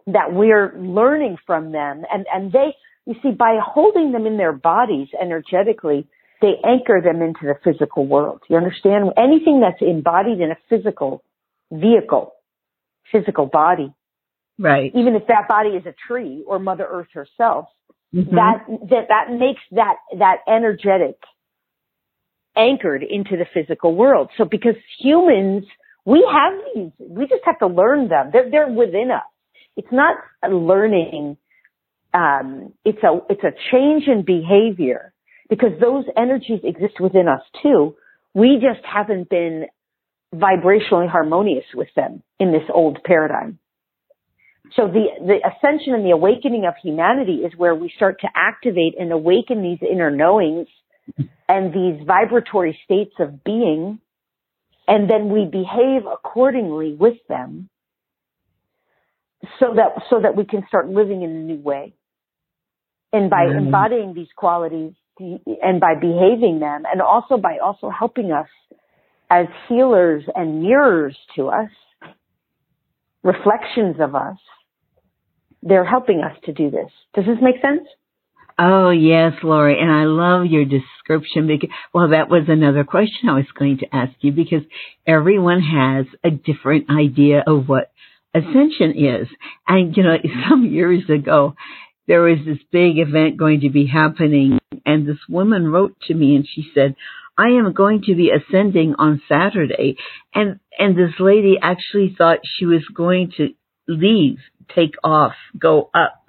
that 0.07 0.33
we're 0.33 0.75
learning 0.79 1.37
from 1.45 1.71
them 1.71 2.03
and 2.11 2.25
and 2.33 2.51
they 2.51 2.73
you 3.07 3.15
see 3.23 3.31
by 3.31 3.57
holding 3.63 4.11
them 4.11 4.25
in 4.25 4.37
their 4.37 4.53
bodies 4.53 5.07
energetically 5.19 6.07
they 6.41 6.53
anchor 6.63 7.01
them 7.03 7.21
into 7.21 7.41
the 7.43 7.55
physical 7.63 8.05
world 8.05 8.41
you 8.49 8.57
understand 8.57 9.09
anything 9.17 9.59
that's 9.61 9.81
embodied 9.81 10.39
in 10.39 10.51
a 10.51 10.57
physical 10.69 11.23
vehicle 11.71 12.33
physical 13.11 13.45
body 13.45 13.93
Right. 14.59 14.91
even 14.95 15.15
if 15.15 15.27
that 15.27 15.47
body 15.47 15.69
is 15.69 15.85
a 15.85 15.93
tree 16.07 16.43
or 16.47 16.59
mother 16.59 16.87
earth 16.89 17.11
herself 17.13 17.67
Mhm. 18.13 18.31
that 18.31 18.65
that 18.89 19.07
that 19.09 19.31
makes 19.31 19.61
that 19.71 19.97
that 20.17 20.37
energetic 20.47 21.17
anchored 22.55 23.03
into 23.03 23.37
the 23.37 23.45
physical 23.53 23.95
world. 23.95 24.29
So 24.37 24.45
because 24.45 24.75
humans, 24.99 25.65
we 26.05 26.27
have 26.31 26.53
these, 26.73 26.91
we 26.99 27.27
just 27.27 27.43
have 27.45 27.59
to 27.59 27.67
learn 27.67 28.07
them. 28.09 28.31
They're 28.33 28.49
they're 28.49 28.67
within 28.69 29.11
us. 29.11 29.23
It's 29.75 29.91
not 29.91 30.15
a 30.43 30.49
learning. 30.49 31.37
Um, 32.13 32.73
it's 32.85 33.03
a 33.03 33.19
it's 33.29 33.43
a 33.43 33.51
change 33.71 34.07
in 34.07 34.23
behavior 34.23 35.13
because 35.49 35.71
those 35.79 36.05
energies 36.15 36.61
exist 36.63 36.99
within 36.99 37.27
us 37.27 37.41
too. 37.61 37.95
We 38.33 38.59
just 38.61 38.85
haven't 38.85 39.29
been 39.29 39.67
vibrationally 40.33 41.09
harmonious 41.09 41.65
with 41.73 41.89
them 41.95 42.23
in 42.39 42.51
this 42.51 42.63
old 42.73 42.99
paradigm. 43.03 43.59
So 44.75 44.87
the, 44.87 45.05
the 45.25 45.37
ascension 45.47 45.93
and 45.93 46.05
the 46.05 46.11
awakening 46.11 46.65
of 46.65 46.73
humanity 46.83 47.37
is 47.45 47.53
where 47.55 47.73
we 47.73 47.91
start 47.95 48.19
to 48.21 48.27
activate 48.35 48.95
and 48.99 49.11
awaken 49.11 49.61
these 49.61 49.79
inner 49.81 50.11
knowings 50.11 50.67
and 51.47 51.73
these 51.73 52.05
vibratory 52.05 52.77
states 52.83 53.13
of 53.19 53.43
being, 53.45 53.99
and 54.87 55.09
then 55.09 55.29
we 55.29 55.45
behave 55.45 56.05
accordingly 56.05 56.93
with 56.93 57.17
them 57.29 57.69
so 59.59 59.73
that 59.75 60.03
so 60.09 60.19
that 60.21 60.35
we 60.35 60.43
can 60.43 60.65
start 60.67 60.89
living 60.89 61.21
in 61.21 61.29
a 61.29 61.33
new 61.33 61.61
way. 61.61 61.93
And 63.17 63.29
by 63.31 63.45
Mhm. 63.47 63.57
embodying 63.57 64.13
these 64.13 64.31
qualities 64.33 64.93
and 65.19 65.79
by 65.79 65.95
behaving 65.95 66.59
them 66.59 66.83
and 66.91 67.01
also 67.01 67.37
by 67.37 67.57
also 67.57 67.89
helping 67.89 68.31
us 68.31 68.47
as 69.29 69.47
healers 69.67 70.23
and 70.35 70.61
mirrors 70.61 71.17
to 71.35 71.49
us, 71.49 71.71
reflections 73.23 73.99
of 73.99 74.15
us, 74.15 74.37
they're 75.63 75.83
helping 75.83 76.21
us 76.23 76.37
to 76.43 76.53
do 76.53 76.69
this. 76.69 76.91
Does 77.15 77.25
this 77.25 77.41
make 77.41 77.59
sense? 77.61 77.87
Oh 78.59 78.89
yes, 78.91 79.33
Lori, 79.43 79.79
and 79.79 79.91
I 79.91 80.05
love 80.05 80.45
your 80.45 80.65
description 80.65 81.47
because 81.47 81.69
well 81.93 82.09
that 82.09 82.29
was 82.29 82.43
another 82.47 82.83
question 82.83 83.29
I 83.29 83.33
was 83.33 83.51
going 83.57 83.79
to 83.79 83.95
ask 83.95 84.13
you 84.21 84.31
because 84.31 84.63
everyone 85.05 85.61
has 85.61 86.05
a 86.23 86.31
different 86.31 86.89
idea 86.89 87.43
of 87.45 87.67
what 87.67 87.91
ascension 88.33 88.93
is. 88.95 89.27
And 89.67 89.95
you 89.95 90.03
know, 90.03 90.17
some 90.49 90.65
years 90.65 91.09
ago 91.09 91.55
there 92.07 92.21
was 92.21 92.39
this 92.45 92.59
big 92.71 92.97
event 92.97 93.37
going 93.37 93.61
to 93.61 93.69
be 93.69 93.85
happening 93.85 94.59
and 94.85 95.07
this 95.07 95.19
woman 95.29 95.67
wrote 95.67 95.95
to 96.07 96.13
me 96.13 96.35
and 96.35 96.47
she 96.47 96.63
said, 96.73 96.95
I 97.37 97.49
am 97.49 97.73
going 97.73 98.01
to 98.03 98.15
be 98.15 98.31
ascending 98.31 98.95
on 98.97 99.21
Saturday 99.29 99.97
and 100.33 100.59
and 100.77 100.97
this 100.97 101.13
lady 101.19 101.57
actually 101.61 102.15
thought 102.17 102.39
she 102.43 102.65
was 102.65 102.83
going 102.93 103.31
to 103.37 103.49
leave, 103.87 104.37
take 104.75 104.95
off, 105.03 105.33
go 105.57 105.89
up. 105.93 106.23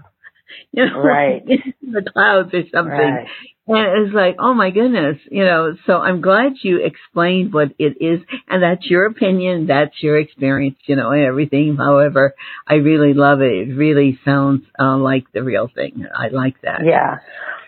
You 0.72 0.86
know, 0.86 1.00
Right. 1.00 1.42
in 1.46 1.92
the 1.92 2.02
clouds 2.12 2.50
or 2.52 2.62
something. 2.72 2.98
Right. 2.98 3.26
And 3.68 4.06
it's 4.06 4.14
like, 4.14 4.36
oh 4.38 4.54
my 4.54 4.70
goodness, 4.70 5.18
you 5.30 5.44
know, 5.44 5.76
so 5.86 5.98
I'm 5.98 6.22
glad 6.22 6.52
you 6.62 6.80
explained 6.82 7.52
what 7.52 7.68
it 7.78 7.98
is 8.00 8.20
and 8.48 8.62
that's 8.62 8.86
your 8.88 9.04
opinion, 9.06 9.66
that's 9.66 10.02
your 10.02 10.18
experience, 10.18 10.78
you 10.86 10.96
know, 10.96 11.10
and 11.10 11.22
everything. 11.22 11.76
However, 11.76 12.34
I 12.66 12.74
really 12.74 13.12
love 13.12 13.42
it. 13.42 13.68
It 13.68 13.74
really 13.74 14.18
sounds 14.24 14.62
uh, 14.80 14.96
like 14.96 15.30
the 15.34 15.42
real 15.42 15.68
thing. 15.74 16.06
I 16.16 16.28
like 16.28 16.60
that. 16.62 16.80
Yeah. 16.84 17.18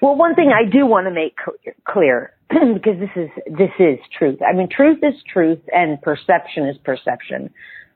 Well, 0.01 0.17
one 0.17 0.35
thing 0.35 0.51
I 0.55 0.71
do 0.71 0.87
want 0.87 1.07
to 1.07 1.11
make 1.11 1.37
clear 1.87 2.33
because 2.49 2.99
this 2.99 3.11
is 3.17 3.29
this 3.47 3.71
is 3.79 3.99
truth. 4.19 4.39
I 4.43 4.57
mean, 4.57 4.69
truth 4.75 5.01
is 5.03 5.15
truth, 5.31 5.61
and 5.71 6.01
perception 6.01 6.67
is 6.67 6.79
perception. 6.83 7.51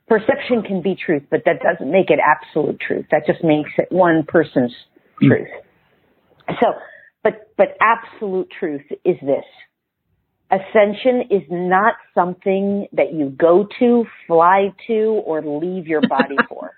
Perception 0.06 0.62
can 0.62 0.82
be 0.82 0.94
truth, 0.94 1.22
but 1.30 1.40
that 1.46 1.60
doesn't 1.62 1.90
make 1.90 2.10
it 2.10 2.18
absolute 2.20 2.78
truth. 2.80 3.06
That 3.10 3.22
just 3.26 3.42
makes 3.42 3.70
it 3.78 3.90
one 3.90 4.24
person's 4.26 4.72
hmm. 5.20 5.28
truth. 5.28 5.48
So, 6.60 6.66
but 7.22 7.50
but 7.56 7.68
absolute 7.80 8.48
truth 8.58 8.82
is 9.04 9.16
this: 9.22 9.44
ascension 10.50 11.22
is 11.30 11.42
not 11.50 11.94
something 12.14 12.86
that 12.92 13.14
you 13.14 13.30
go 13.30 13.66
to, 13.78 14.04
fly 14.26 14.74
to, 14.86 15.22
or 15.24 15.42
leave 15.42 15.86
your 15.86 16.02
body 16.06 16.36
for. 16.48 16.72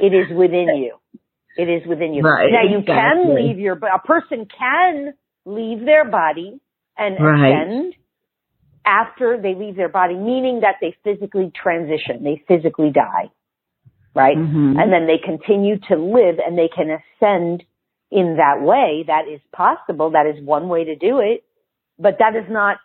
it 0.00 0.14
is 0.14 0.34
within 0.36 0.76
you. 0.76 0.96
It 1.56 1.68
is 1.68 1.86
within 1.86 2.14
you. 2.14 2.22
Right, 2.22 2.50
now 2.50 2.70
you 2.70 2.84
can 2.84 3.34
leave 3.34 3.58
your, 3.58 3.74
a 3.74 3.98
person 3.98 4.46
can 4.58 5.14
leave 5.46 5.84
their 5.84 6.04
body 6.04 6.60
and 6.98 7.16
Right. 7.18 7.52
ascend 7.52 7.94
after 8.86 9.36
they 9.36 9.54
leave 9.54 9.76
their 9.76 9.88
body, 9.88 10.14
meaning 10.14 10.60
that 10.60 10.76
they 10.80 10.96
physically 11.04 11.50
transition, 11.54 12.22
they 12.22 12.42
physically 12.48 12.90
die, 12.90 13.28
right? 14.14 14.38
Mhm. 14.38 14.80
And 14.80 14.92
then 14.92 15.06
they 15.06 15.18
continue 15.18 15.76
to 15.88 15.96
live 15.96 16.38
and 16.38 16.56
they 16.56 16.68
can 16.68 16.90
ascend 16.90 17.64
in 18.10 18.36
that 18.36 18.62
way. 18.62 19.02
That 19.06 19.26
is 19.26 19.40
possible. 19.52 20.10
That 20.10 20.26
is 20.26 20.40
one 20.40 20.68
way 20.68 20.84
to 20.84 20.94
do 20.94 21.18
it, 21.18 21.44
but 21.98 22.18
that 22.18 22.36
is 22.36 22.48
not 22.48 22.78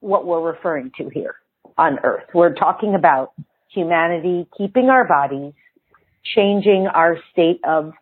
what 0.00 0.26
we're 0.26 0.40
referring 0.40 0.90
to 0.98 1.08
here 1.08 1.36
on 1.78 1.98
earth. 2.02 2.26
We're 2.34 2.54
talking 2.54 2.94
about 2.94 3.32
humanity 3.68 4.46
keeping 4.56 4.90
our 4.90 5.04
bodies, 5.04 5.54
changing 6.22 6.86
our 6.88 7.18
state 7.32 7.60
of 7.64 7.92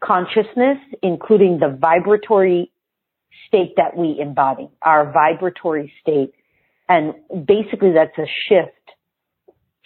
consciousness, 0.00 0.78
including 1.02 1.58
the 1.58 1.68
vibratory 1.68 2.70
state 3.46 3.74
that 3.76 3.96
we 3.96 4.18
embody, 4.20 4.68
our 4.82 5.10
vibratory 5.10 5.92
state. 6.00 6.34
And 6.88 7.14
basically 7.46 7.92
that's 7.92 8.16
a 8.18 8.28
shift 8.48 8.70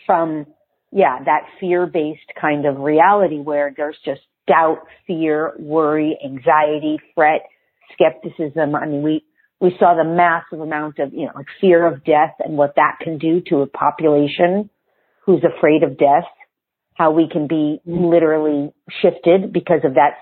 from, 0.07 0.47
yeah, 0.91 1.19
that 1.25 1.43
fear-based 1.61 2.33
kind 2.41 2.67
of 2.67 2.79
reality 2.79 3.39
where 3.39 3.73
there's 3.77 3.99
just 4.05 4.23
doubt, 4.47 4.81
fear, 5.07 5.53
worry, 5.59 6.19
anxiety, 6.25 6.99
fret, 7.15 7.43
skepticism. 7.93 8.75
I 8.75 8.87
mean, 8.87 9.03
we, 9.03 9.25
we 9.61 9.77
saw 9.79 9.95
the 9.95 10.05
massive 10.05 10.61
amount 10.61 10.99
of, 10.99 11.13
you 11.13 11.27
know, 11.27 11.33
like 11.35 11.47
fear 11.61 11.87
of 11.87 12.05
death 12.05 12.35
and 12.41 12.57
what 12.57 12.75
that 12.77 12.99
can 13.01 13.19
do 13.19 13.41
to 13.49 13.59
a 13.59 13.67
population 13.67 14.71
who's 15.25 15.43
afraid 15.45 15.83
of 15.83 15.99
death 15.99 16.25
how 16.99 17.13
we 17.13 17.29
can 17.29 17.47
be 17.47 17.81
literally 17.87 18.73
shifted 19.01 19.53
because 19.53 19.83
of 19.85 19.95
that 19.95 20.19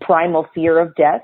primal 0.00 0.46
fear 0.52 0.78
of 0.80 0.94
death. 0.96 1.22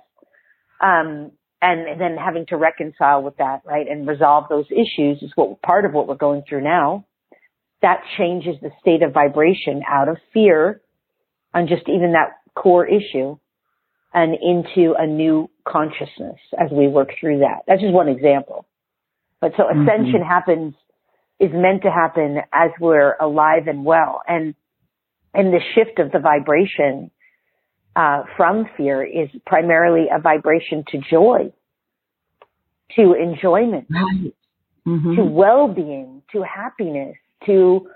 Um, 0.80 1.32
and 1.64 1.98
then 1.98 2.16
having 2.16 2.44
to 2.46 2.56
reconcile 2.58 3.22
with 3.22 3.38
that, 3.38 3.62
right? 3.64 3.86
And 3.88 4.06
resolve 4.06 4.44
those 4.50 4.66
issues 4.70 5.22
is 5.22 5.32
what 5.34 5.62
part 5.62 5.86
of 5.86 5.92
what 5.92 6.06
we're 6.06 6.14
going 6.14 6.42
through 6.46 6.62
now. 6.62 7.06
That 7.80 8.02
changes 8.18 8.56
the 8.60 8.70
state 8.80 9.02
of 9.02 9.12
vibration 9.12 9.82
out 9.88 10.08
of 10.08 10.18
fear 10.32 10.82
on 11.54 11.66
just 11.66 11.88
even 11.88 12.12
that 12.12 12.32
core 12.54 12.86
issue 12.86 13.38
and 14.12 14.34
into 14.34 14.94
a 14.98 15.06
new 15.06 15.50
consciousness 15.66 16.38
as 16.58 16.70
we 16.70 16.86
work 16.86 17.08
through 17.18 17.38
that. 17.38 17.62
That's 17.66 17.80
just 17.80 17.94
one 17.94 18.08
example. 18.08 18.66
But 19.40 19.52
so 19.56 19.64
Mhm. 19.64 19.82
ascension 19.82 20.22
happens, 20.22 20.74
is 21.38 21.52
meant 21.52 21.82
to 21.82 21.90
happen 21.90 22.42
as 22.52 22.70
we're 22.78 23.16
alive 23.20 23.68
and 23.68 23.84
well. 23.84 24.22
And 24.28 24.54
and 25.32 25.52
the 25.52 25.60
shift 25.74 25.98
of 25.98 26.12
the 26.12 26.20
vibration 26.20 27.10
uh, 27.96 28.24
from 28.36 28.68
fear 28.76 29.02
is 29.02 29.28
primarily 29.46 30.06
a 30.12 30.18
vibration 30.20 30.84
to 30.88 30.98
joy, 30.98 31.52
to 32.96 33.14
enjoyment, 33.14 33.86
Right. 33.90 34.34
Mhm. 34.86 35.16
to 35.16 35.24
well-being, 35.24 36.22
to 36.32 36.42
happiness, 36.42 37.16
to 37.46 37.88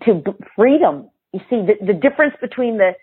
to 0.00 0.14
b- 0.14 0.32
freedom. 0.56 1.08
You 1.32 1.40
see, 1.50 1.62
the, 1.62 1.74
the 1.86 1.92
difference 1.92 2.34
between 2.40 2.78
the 2.78 2.94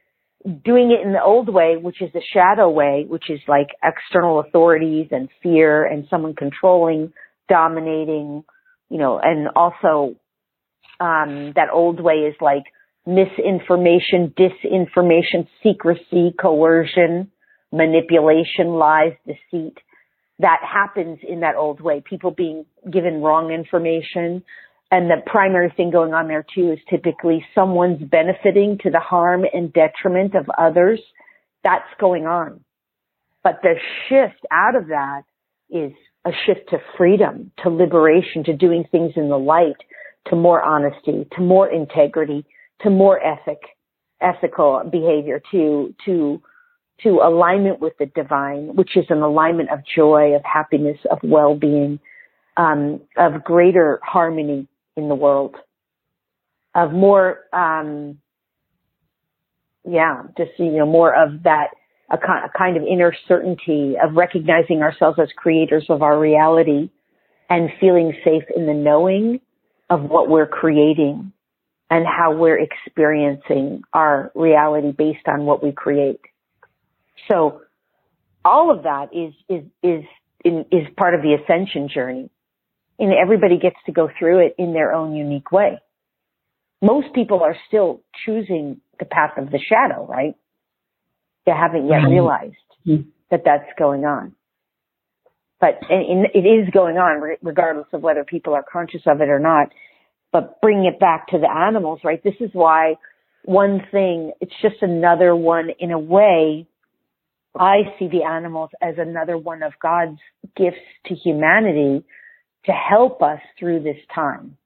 doing 0.63 0.91
it 0.91 1.01
in 1.05 1.13
the 1.13 1.23
old 1.23 1.47
way, 1.47 1.77
which 1.77 2.01
is 2.01 2.11
the 2.13 2.21
shadow 2.33 2.69
way, 2.69 3.05
which 3.07 3.29
is 3.29 3.39
like 3.47 3.69
external 3.83 4.39
authorities 4.39 5.07
and 5.11 5.29
fear 5.43 5.85
and 5.85 6.07
someone 6.09 6.33
controlling, 6.33 7.13
dominating, 7.47 8.43
you 8.89 8.97
know, 8.97 9.19
and 9.19 9.47
also 9.55 10.15
um, 10.99 11.53
that 11.55 11.69
old 11.71 11.99
way 11.99 12.15
is 12.25 12.35
like 12.41 12.63
misinformation, 13.05 14.33
disinformation, 14.37 15.47
secrecy, 15.63 16.33
coercion, 16.39 17.31
manipulation, 17.71 18.67
lies, 18.67 19.13
deceit. 19.25 19.77
That 20.39 20.59
happens 20.61 21.19
in 21.27 21.41
that 21.41 21.55
old 21.55 21.81
way. 21.81 22.01
People 22.07 22.31
being 22.31 22.65
given 22.91 23.21
wrong 23.21 23.51
information. 23.51 24.43
And 24.91 25.09
the 25.09 25.21
primary 25.25 25.73
thing 25.75 25.89
going 25.91 26.13
on 26.13 26.27
there 26.27 26.45
too 26.53 26.71
is 26.71 26.79
typically 26.89 27.45
someone's 27.55 28.03
benefiting 28.03 28.77
to 28.83 28.89
the 28.89 28.99
harm 28.99 29.45
and 29.53 29.71
detriment 29.71 30.35
of 30.35 30.49
others. 30.57 30.99
That's 31.63 31.87
going 31.99 32.25
on. 32.25 32.61
But 33.43 33.59
the 33.63 33.75
shift 34.07 34.45
out 34.51 34.75
of 34.75 34.87
that 34.87 35.23
is 35.69 35.93
a 36.25 36.31
shift 36.45 36.69
to 36.69 36.77
freedom, 36.97 37.51
to 37.63 37.69
liberation, 37.69 38.43
to 38.43 38.53
doing 38.55 38.83
things 38.91 39.13
in 39.15 39.29
the 39.29 39.39
light, 39.39 39.77
to 40.27 40.35
more 40.35 40.61
honesty, 40.61 41.27
to 41.35 41.41
more 41.41 41.67
integrity, 41.71 42.45
to 42.83 42.89
more 42.89 43.19
ethic, 43.19 43.59
ethical 44.21 44.83
behavior, 44.91 45.41
to, 45.51 45.93
to, 46.05 46.41
to 47.03 47.09
alignment 47.23 47.79
with 47.79 47.93
the 47.99 48.05
divine, 48.07 48.75
which 48.75 48.95
is 48.95 49.05
an 49.09 49.21
alignment 49.21 49.69
of 49.71 49.79
joy, 49.95 50.33
of 50.35 50.41
happiness, 50.43 50.97
of 51.09 51.19
well-being, 51.23 51.99
um, 52.57 53.01
of 53.17 53.43
greater 53.43 53.99
harmony 54.03 54.67
in 54.95 55.09
the 55.09 55.15
world, 55.15 55.55
of 56.75 56.91
more, 56.91 57.39
um, 57.53 58.17
yeah, 59.87 60.23
just, 60.37 60.51
you 60.57 60.71
know, 60.71 60.85
more 60.85 61.13
of 61.13 61.43
that, 61.43 61.69
a, 62.11 62.15
a 62.15 62.49
kind 62.57 62.77
of 62.77 62.83
inner 62.83 63.15
certainty 63.27 63.95
of 64.01 64.15
recognizing 64.15 64.81
ourselves 64.81 65.17
as 65.19 65.29
creators 65.35 65.85
of 65.89 66.01
our 66.01 66.19
reality 66.19 66.89
and 67.49 67.69
feeling 67.79 68.13
safe 68.23 68.43
in 68.55 68.65
the 68.65 68.73
knowing 68.73 69.39
of 69.89 70.03
what 70.03 70.29
we're 70.29 70.47
creating 70.47 71.33
and 71.91 72.05
how 72.07 72.33
we're 72.33 72.57
experiencing 72.57 73.83
our 73.93 74.31
reality 74.33 74.93
based 74.93 75.27
on 75.27 75.45
what 75.45 75.61
we 75.61 75.73
create. 75.73 76.21
So 77.29 77.61
all 78.45 78.71
of 78.71 78.83
that 78.83 79.09
is, 79.13 79.33
is, 79.49 79.65
is, 79.83 80.05
in, 80.45 80.65
is 80.71 80.87
part 80.97 81.13
of 81.13 81.21
the 81.21 81.33
ascension 81.33 81.89
journey. 81.93 82.29
And 82.97 83.13
everybody 83.13 83.59
gets 83.59 83.75
to 83.87 83.91
go 83.91 84.09
through 84.17 84.45
it 84.45 84.55
in 84.57 84.73
their 84.73 84.93
own 84.93 85.15
unique 85.15 85.51
way. 85.51 85.79
Most 86.81 87.13
people 87.13 87.41
are 87.41 87.57
still 87.67 88.01
choosing 88.25 88.79
the 88.97 89.05
path 89.05 89.37
of 89.37 89.51
the 89.51 89.59
shadow, 89.59 90.07
right? 90.07 90.35
They 91.45 91.51
haven't 91.51 91.87
yet 91.87 92.07
realized 92.07 92.55
Mhm. 92.87 93.07
that 93.31 93.43
that's 93.43 93.69
going 93.77 94.05
on. 94.05 94.33
But 95.59 95.79
it 95.89 96.45
is 96.45 96.69
going 96.69 96.97
on 96.97 97.37
regardless 97.41 97.87
of 97.91 98.01
whether 98.01 98.23
people 98.23 98.53
are 98.53 98.63
conscious 98.63 99.05
of 99.05 99.21
it 99.21 99.29
or 99.29 99.39
not. 99.39 99.71
But 100.31 100.61
bringing 100.61 100.85
it 100.85 100.99
back 100.99 101.27
to 101.27 101.37
the 101.37 101.49
animals, 101.49 101.99
right? 102.03 102.23
This 102.23 102.35
is 102.39 102.49
why 102.53 102.95
one 103.43 103.81
thing. 103.91 104.31
It's 104.39 104.53
just 104.61 104.81
another 104.81 105.35
one 105.35 105.69
in 105.79 105.91
a 105.91 105.99
way. 105.99 106.67
I 107.59 107.79
see 107.99 108.07
the 108.07 108.23
animals 108.23 108.69
as 108.81 108.95
another 108.97 109.37
one 109.37 109.61
of 109.61 109.73
God's 109.81 110.19
gifts 110.55 110.77
to 111.07 111.15
humanity 111.15 112.05
to 112.65 112.71
help 112.71 113.21
us 113.21 113.39
through 113.59 113.83
this 113.83 113.97
time. 114.13 114.57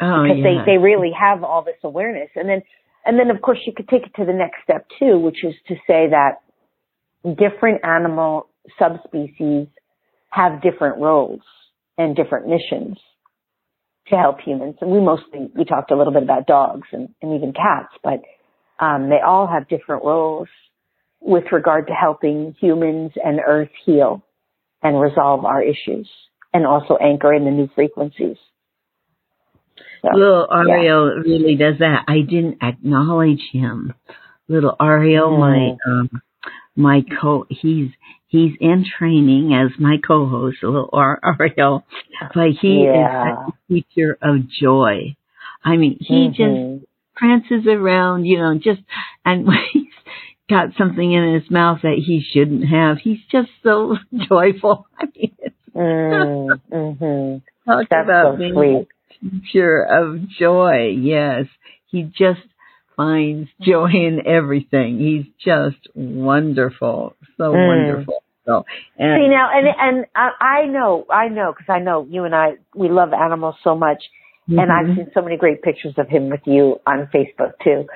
Oh, 0.00 0.22
because 0.22 0.38
yeah. 0.38 0.64
they, 0.64 0.72
they 0.72 0.78
really 0.78 1.10
have 1.18 1.42
all 1.42 1.62
this 1.62 1.76
awareness. 1.82 2.30
And 2.36 2.48
then, 2.48 2.62
and 3.04 3.18
then 3.18 3.34
of 3.34 3.42
course 3.42 3.58
you 3.66 3.72
could 3.76 3.88
take 3.88 4.04
it 4.04 4.14
to 4.16 4.24
the 4.24 4.32
next 4.32 4.62
step 4.64 4.86
too, 4.98 5.18
which 5.18 5.44
is 5.44 5.54
to 5.68 5.74
say 5.86 6.08
that 6.10 6.40
different 7.36 7.84
animal 7.84 8.48
subspecies 8.78 9.68
have 10.30 10.62
different 10.62 10.98
roles 10.98 11.40
and 11.98 12.14
different 12.14 12.46
missions 12.46 12.98
to 14.08 14.16
help 14.16 14.40
humans. 14.40 14.76
And 14.80 14.90
we 14.90 15.00
mostly, 15.00 15.50
we 15.54 15.64
talked 15.64 15.90
a 15.90 15.96
little 15.96 16.12
bit 16.12 16.22
about 16.22 16.46
dogs 16.46 16.88
and, 16.92 17.08
and 17.22 17.34
even 17.34 17.52
cats, 17.52 17.92
but 18.02 18.22
um, 18.84 19.08
they 19.08 19.20
all 19.24 19.46
have 19.46 19.68
different 19.68 20.04
roles 20.04 20.48
with 21.20 21.44
regard 21.50 21.88
to 21.88 21.92
helping 21.92 22.54
humans 22.60 23.12
and 23.22 23.40
Earth 23.44 23.70
heal 23.84 24.22
and 24.82 25.00
resolve 25.00 25.44
our 25.44 25.62
issues 25.62 26.08
and 26.52 26.66
also 26.66 26.96
anchor 26.96 27.32
in 27.32 27.44
the 27.44 27.50
new 27.50 27.68
frequencies. 27.74 28.36
So, 30.02 30.08
Little 30.14 30.46
Ariel 30.52 31.22
yeah. 31.24 31.32
really 31.32 31.56
does 31.56 31.78
that. 31.80 32.04
I 32.06 32.20
didn't 32.20 32.58
acknowledge 32.62 33.42
him. 33.52 33.94
Little 34.48 34.76
Ariel, 34.80 35.30
mm. 35.30 35.38
my 35.40 35.90
um, 35.90 36.22
my 36.76 37.02
co, 37.20 37.46
he's 37.48 37.90
he's 38.28 38.52
in 38.60 38.84
training 38.98 39.54
as 39.54 39.78
my 39.80 39.96
co-host, 40.06 40.58
or 40.62 41.20
Ariel, 41.40 41.84
but 42.34 42.50
he 42.60 42.84
yeah. 42.84 43.32
is 43.32 43.54
a 43.70 43.72
teacher 43.72 44.18
of 44.20 44.48
joy. 44.48 45.16
I 45.64 45.76
mean, 45.76 45.98
he 46.00 46.28
mm-hmm. 46.28 46.76
just 46.76 46.86
prances 47.16 47.66
around, 47.66 48.24
you 48.24 48.38
know, 48.38 48.54
just 48.54 48.80
and 49.24 49.46
when 49.46 49.58
he's 49.72 49.92
got 50.48 50.68
something 50.78 51.12
in 51.12 51.34
his 51.34 51.50
mouth 51.50 51.80
that 51.82 51.96
he 51.96 52.24
shouldn't 52.32 52.68
have. 52.68 52.98
He's 52.98 53.20
just 53.30 53.48
so 53.62 53.96
joyful. 54.28 54.86
I 54.98 55.06
mean, 55.14 55.36
mm, 55.74 56.60
mm-hmm. 56.72 57.70
talk 57.70 57.86
That's 57.90 58.04
about 58.04 58.34
so 58.34 58.38
being 58.38 58.54
sweet. 58.54 58.88
a 59.32 59.40
teacher 59.40 59.82
of 59.82 60.28
joy. 60.28 60.94
Yes, 60.98 61.46
he 61.86 62.02
just 62.02 62.40
finds 62.96 63.48
joy 63.60 63.90
in 63.92 64.26
everything. 64.26 64.98
He's 64.98 65.26
just 65.44 65.86
wonderful, 65.94 67.14
so 67.36 67.52
Mm. 67.54 67.66
wonderful. 67.66 68.22
So, 68.44 68.64
and 68.96 69.22
See 69.22 69.28
now, 69.28 69.50
and 69.52 69.66
and 69.66 70.06
I, 70.14 70.30
I 70.40 70.66
know, 70.66 71.04
I 71.10 71.28
know, 71.28 71.52
because 71.52 71.68
I 71.68 71.80
know 71.80 72.06
you 72.08 72.24
and 72.24 72.34
I, 72.34 72.56
we 72.74 72.88
love 72.88 73.12
animals 73.12 73.56
so 73.62 73.74
much, 73.74 74.02
and 74.48 74.58
Mhm. 74.58 74.70
I've 74.70 74.96
seen 74.96 75.10
so 75.12 75.20
many 75.20 75.36
great 75.36 75.62
pictures 75.62 75.94
of 75.98 76.08
him 76.08 76.30
with 76.30 76.46
you 76.46 76.80
on 76.86 77.08
Facebook 77.08 77.58
too. 77.62 77.86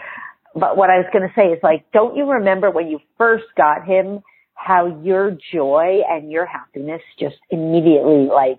But 0.55 0.77
what 0.77 0.91
I 0.91 0.99
was 0.99 1.07
going 1.13 1.27
to 1.29 1.35
say 1.35 1.53
is 1.53 1.63
like, 1.63 1.85
don't 1.93 2.17
you 2.17 2.29
remember 2.29 2.71
when 2.71 2.89
you 2.89 3.01
first 3.17 3.45
got 3.57 3.85
him, 3.85 4.23
how 4.55 4.87
your 5.03 5.31
joy 5.53 6.03
and 6.09 6.31
your 6.31 6.45
happiness 6.45 7.01
just 7.19 7.37
immediately 7.51 8.27
like, 8.27 8.59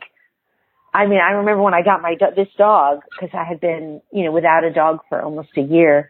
I 0.93 1.05
mean, 1.05 1.19
I 1.19 1.31
remember 1.31 1.61
when 1.61 1.73
I 1.73 1.83
got 1.83 2.01
my 2.01 2.15
do- 2.15 2.33
this 2.35 2.47
dog 2.57 3.01
because 3.11 3.29
I 3.37 3.43
had 3.43 3.59
been, 3.59 4.01
you 4.11 4.23
know, 4.23 4.31
without 4.31 4.63
a 4.63 4.71
dog 4.71 4.99
for 5.09 5.21
almost 5.21 5.49
a 5.57 5.61
year, 5.61 6.09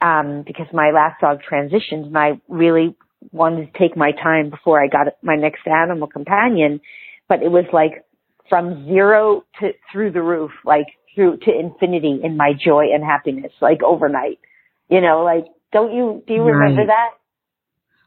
um, 0.00 0.44
because 0.46 0.66
my 0.72 0.90
last 0.90 1.20
dog 1.20 1.40
transitioned, 1.50 2.06
and 2.06 2.18
I 2.18 2.40
really 2.48 2.94
wanted 3.32 3.72
to 3.72 3.78
take 3.78 3.96
my 3.96 4.12
time 4.12 4.50
before 4.50 4.82
I 4.82 4.88
got 4.88 5.08
my 5.22 5.36
next 5.36 5.66
animal 5.66 6.06
companion. 6.06 6.80
But 7.28 7.42
it 7.42 7.50
was 7.50 7.64
like 7.72 8.04
from 8.48 8.86
zero 8.86 9.44
to 9.60 9.72
through 9.92 10.12
the 10.12 10.22
roof, 10.22 10.52
like 10.64 10.86
through 11.14 11.38
to 11.38 11.58
infinity 11.58 12.20
in 12.22 12.36
my 12.36 12.52
joy 12.52 12.86
and 12.94 13.02
happiness, 13.02 13.52
like 13.60 13.82
overnight. 13.82 14.38
You 14.88 15.00
know, 15.00 15.24
like 15.24 15.46
don't 15.72 15.92
you 15.94 16.22
do 16.26 16.34
you 16.34 16.42
remember 16.42 16.82
Right. 16.82 16.86
that? 16.86 17.10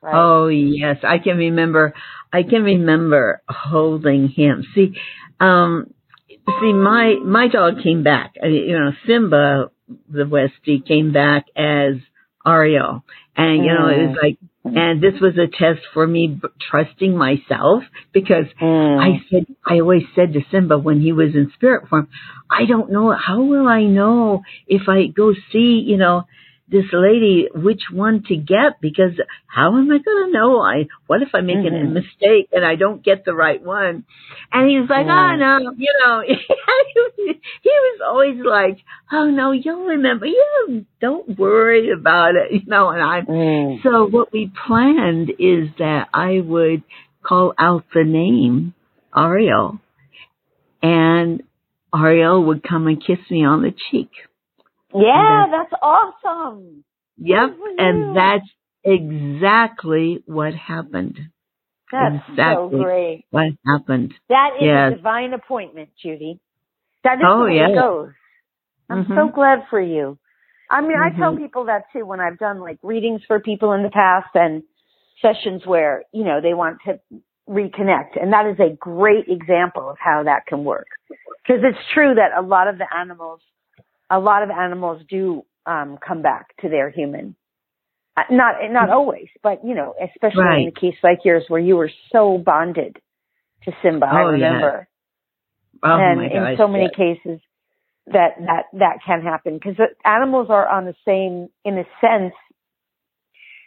Right. 0.02 0.16
Oh 0.16 0.48
yes, 0.48 0.98
I 1.04 1.18
can 1.20 1.38
remember. 1.38 1.94
I 2.32 2.44
can 2.44 2.64
remember 2.64 3.42
holding 3.50 4.30
him. 4.30 4.64
See, 4.74 4.94
um, 5.40 5.94
see, 6.30 6.74
my 6.74 7.16
my 7.24 7.48
dog 7.50 7.82
came 7.84 8.04
back. 8.04 8.36
I 8.42 8.48
mean, 8.48 8.70
You 8.70 8.80
know, 8.80 8.92
Simba, 9.06 9.72
the 10.10 10.24
Westie, 10.24 10.86
came 10.86 11.12
back 11.12 11.46
as 11.56 11.96
Ariel, 12.46 13.04
and 13.36 13.64
you 13.64 13.74
know, 13.74 13.88
it 13.88 14.08
was 14.08 14.18
like, 14.22 14.38
and 14.64 15.02
this 15.02 15.20
was 15.22 15.34
a 15.38 15.48
test 15.48 15.82
for 15.94 16.06
me 16.06 16.40
trusting 16.70 17.18
myself 17.18 17.84
because 18.14 18.46
Mm. 18.62 19.00
I 19.00 19.26
said, 19.30 19.46
I 19.66 19.80
always 19.80 20.04
said 20.16 20.34
to 20.34 20.42
Simba 20.52 20.78
when 20.78 21.00
he 21.00 21.12
was 21.12 21.34
in 21.36 21.52
spirit 21.56 21.88
form, 21.90 22.10
I 22.50 22.66
don't 22.66 22.92
know, 22.92 23.12
how 23.12 23.42
will 23.42 23.68
I 23.68 23.84
know 23.84 24.44
if 24.68 24.90
I 24.90 25.08
go 25.08 25.34
see, 25.52 25.84
you 25.86 25.98
know, 25.98 26.26
this 26.72 26.86
lady, 26.94 27.48
which 27.54 27.82
one 27.92 28.24
to 28.28 28.36
get? 28.36 28.80
Because 28.82 29.12
how 29.48 29.76
am 29.78 29.92
I 29.92 29.98
going 29.98 30.28
to 30.28 30.32
know? 30.32 30.62
I, 30.62 30.88
what 31.08 31.22
if 31.22 31.30
I 31.34 31.42
make 31.42 31.58
a 31.66 31.70
Mhm. 31.70 31.94
mistake 31.94 32.50
and 32.52 32.64
I 32.66 32.76
don't 32.76 33.04
get 33.04 33.26
the 33.26 33.34
right 33.34 33.62
one? 33.62 34.06
And 34.52 34.70
he 34.70 34.80
was 34.80 34.90
like, 34.90 35.06
Yeah. 35.08 35.34
oh 35.34 35.36
no, 35.36 35.74
you 35.78 35.94
know, 36.00 36.24
he 37.18 37.70
was 37.70 38.02
always 38.06 38.38
like, 38.44 38.78
oh 39.12 39.30
no, 39.30 39.52
you'll 39.52 39.86
remember, 39.86 40.26
you 40.28 40.86
don't 41.02 41.38
worry 41.38 41.92
about 41.92 42.36
it, 42.36 42.52
you 42.52 42.62
know, 42.68 42.90
and 42.90 43.02
I, 43.02 43.22
Mm. 43.22 43.82
so 43.84 44.06
what 44.08 44.32
we 44.32 44.52
planned 44.68 45.32
is 45.40 45.70
that 45.80 46.10
I 46.14 46.40
would 46.42 46.84
call 47.24 47.54
out 47.58 47.84
the 47.94 48.04
name 48.04 48.74
Ariel 49.16 49.80
and 50.82 51.44
Ariel 51.94 52.44
would 52.46 52.64
come 52.64 52.88
and 52.88 53.04
kiss 53.04 53.20
me 53.30 53.44
on 53.46 53.62
the 53.64 53.74
cheek. 53.92 54.10
Yeah, 54.94 55.48
that's 55.52 55.74
awesome. 55.82 56.84
Yep. 57.18 57.50
And 57.78 58.16
that's 58.16 58.50
exactly 58.84 60.24
what 60.26 60.54
happened. 60.54 61.20
That's 61.92 62.16
Exactly. 62.30 62.80
so 62.80 62.84
great. 62.84 63.26
What 63.32 63.48
happened. 63.66 64.14
That 64.30 64.52
is 64.58 64.64
Yes. 64.64 64.94
a 64.94 64.96
divine 64.96 65.34
appointment, 65.34 65.90
Judy. 66.02 66.40
That 67.04 67.20
is 67.20 67.26
Oh, 67.28 67.40
the 67.40 67.44
way 67.46 67.56
yeah. 67.58 67.68
it 67.70 67.76
goes. 67.76 68.12
I'm 68.90 69.06
Mhm. 69.06 69.16
so 69.16 69.30
glad 69.30 69.68
for 69.70 69.80
you. 69.80 70.18
I 70.70 70.82
mean, 70.82 70.98
I 71.00 71.10
tell 71.12 71.34
Mhm. 71.34 71.38
people 71.38 71.66
that 71.66 71.90
too 71.92 72.06
when 72.06 72.20
I've 72.20 72.38
done 72.38 72.60
like 72.60 72.78
readings 72.84 73.24
for 73.26 73.40
people 73.40 73.74
in 73.74 73.84
the 73.84 73.90
past 73.90 74.36
and 74.36 74.64
sessions 75.22 75.66
where, 75.66 76.04
you 76.14 76.24
know, 76.24 76.42
they 76.42 76.54
want 76.54 76.82
to 76.84 77.00
reconnect. 77.50 78.16
And 78.22 78.32
that 78.34 78.46
is 78.46 78.60
a 78.60 78.70
great 78.70 79.28
example 79.28 79.90
of 79.90 79.98
how 80.00 80.24
that 80.24 80.46
can 80.46 80.64
work. 80.64 80.88
Because 81.44 81.64
it's 81.64 81.88
true 81.94 82.14
that 82.16 82.34
a 82.38 82.42
lot 82.42 82.68
of 82.68 82.78
the 82.78 82.88
animals, 82.96 83.42
a 84.10 84.20
lot 84.20 84.44
of 84.44 84.50
animals 84.50 85.02
do 85.10 85.44
um, 85.66 85.98
come 86.06 86.22
back 86.22 86.56
to 86.62 86.70
their 86.70 86.90
human. 86.90 87.36
Uh, 88.18 88.24
Not, 88.32 88.56
not 88.72 88.90
always, 88.90 89.28
but 89.44 89.64
you 89.64 89.76
know, 89.76 89.94
especially 90.02 90.42
in 90.42 90.46
Right. 90.46 90.68
a 90.76 90.80
case 90.80 90.96
like 91.04 91.20
yours 91.24 91.44
where 91.48 91.60
you 91.62 91.76
were 91.78 91.92
so 92.12 92.38
bonded 92.38 92.98
to 93.64 93.72
Simba. 93.84 94.08
I 94.08 94.24
Oh, 94.24 94.32
yeah. 94.32 94.32
remember 94.32 94.88
Oh 95.82 95.98
and 95.98 96.22
in 96.32 96.58
so 96.58 96.68
many 96.68 96.86
yes. 96.86 96.96
cases 96.96 97.40
that 98.08 98.32
that 98.40 98.64
that 98.74 98.98
can 99.06 99.22
happen 99.22 99.54
because 99.54 99.76
animals 100.04 100.48
are 100.50 100.68
on 100.68 100.86
the 100.86 100.96
same 101.06 101.48
in 101.64 101.78
a 101.78 101.86
sense 102.02 102.34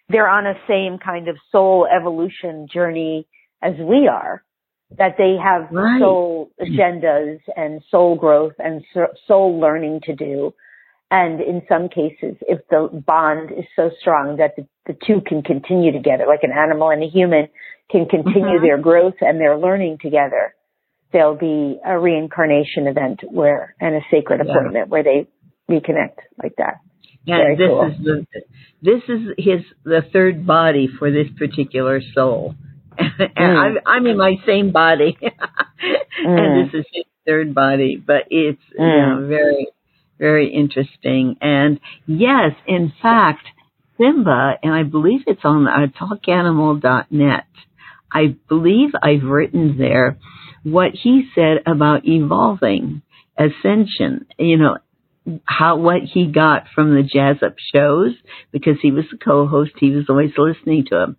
they're 0.08 0.28
on 0.28 0.46
a 0.46 0.54
same 0.68 0.98
kind 0.98 1.28
of 1.28 1.36
soul 1.50 1.86
evolution 1.86 2.66
journey 2.70 3.26
as 3.62 3.72
we 3.78 4.08
are 4.08 4.42
that 4.98 5.16
they 5.18 5.36
have 5.42 5.70
Right. 5.70 6.00
soul 6.00 6.50
agendas 6.60 7.40
and 7.56 7.82
soul 7.90 8.16
growth 8.16 8.54
and 8.58 8.84
soul 9.26 9.58
learning 9.60 10.00
to 10.04 10.14
do 10.14 10.54
and 11.10 11.40
in 11.40 11.62
some 11.68 11.88
cases 11.88 12.36
if 12.42 12.66
the 12.68 12.88
bond 13.06 13.50
is 13.52 13.64
so 13.76 13.90
strong 14.00 14.36
that 14.36 14.56
the, 14.56 14.66
the 14.86 14.96
two 15.06 15.20
can 15.20 15.42
continue 15.42 15.92
together 15.92 16.24
like 16.26 16.42
an 16.42 16.52
animal 16.52 16.90
and 16.90 17.02
a 17.02 17.06
human 17.08 17.48
can 17.90 18.06
continue 18.06 18.58
Mhm. 18.58 18.62
their 18.62 18.78
growth 18.78 19.16
and 19.20 19.40
their 19.40 19.56
learning 19.58 19.98
together 19.98 20.54
there'll 21.12 21.34
be 21.36 21.78
a 21.84 21.98
reincarnation 21.98 22.86
event 22.86 23.20
where 23.30 23.74
and 23.80 23.94
a 23.96 24.00
sacred 24.10 24.40
Yeah. 24.44 24.52
appointment 24.52 24.88
where 24.88 25.02
they 25.02 25.26
reconnect 25.70 26.16
like 26.42 26.56
that. 26.56 26.76
Yeah, 27.24 27.36
Very 27.38 27.56
this 27.56 27.68
cool. 27.68 27.82
is 27.82 27.98
the 27.98 28.26
this 28.82 29.02
is 29.08 29.34
his 29.38 29.60
the 29.84 30.02
third 30.12 30.46
body 30.46 30.88
for 30.98 31.10
this 31.10 31.28
particular 31.38 32.00
soul, 32.14 32.54
and 32.98 33.30
Mm. 33.38 33.56
I'm 33.56 33.78
I'm 33.86 34.06
in 34.06 34.16
my 34.16 34.36
same 34.46 34.72
body, 34.72 35.18
Mm. 36.24 36.38
and 36.38 36.54
this 36.56 36.74
is 36.80 36.86
his 36.92 37.04
third 37.26 37.54
body. 37.54 37.96
But 38.04 38.24
it's 38.30 38.62
you 38.70 38.84
Mm. 38.84 39.22
know 39.22 39.26
very 39.28 39.68
very 40.18 40.52
interesting, 40.52 41.36
and 41.40 41.80
yes, 42.06 42.52
in 42.66 42.92
fact, 43.02 43.46
Simba, 43.98 44.54
and 44.62 44.72
I 44.72 44.82
believe 44.84 45.22
it's 45.26 45.44
on 45.44 45.66
uh, 45.66 45.86
talkanimal.net. 45.98 47.44
I 48.12 48.36
believe 48.48 48.90
I've 49.02 49.24
written 49.24 49.76
there 49.78 50.18
what 50.64 50.92
he 50.92 51.28
said 51.34 51.58
about 51.66 52.06
evolving, 52.06 53.02
ascension. 53.38 54.26
You 54.38 54.58
know, 54.58 54.76
how 55.44 55.76
what 55.76 56.02
he 56.02 56.26
got 56.26 56.66
from 56.74 56.94
the 56.94 57.02
jazz 57.02 57.42
up 57.42 57.54
shows 57.74 58.12
because 58.52 58.76
he 58.82 58.90
was 58.90 59.04
the 59.10 59.18
co-host 59.18 59.72
he 59.78 59.90
was 59.90 60.06
always 60.08 60.32
listening 60.36 60.84
to 60.90 60.96
him 61.02 61.16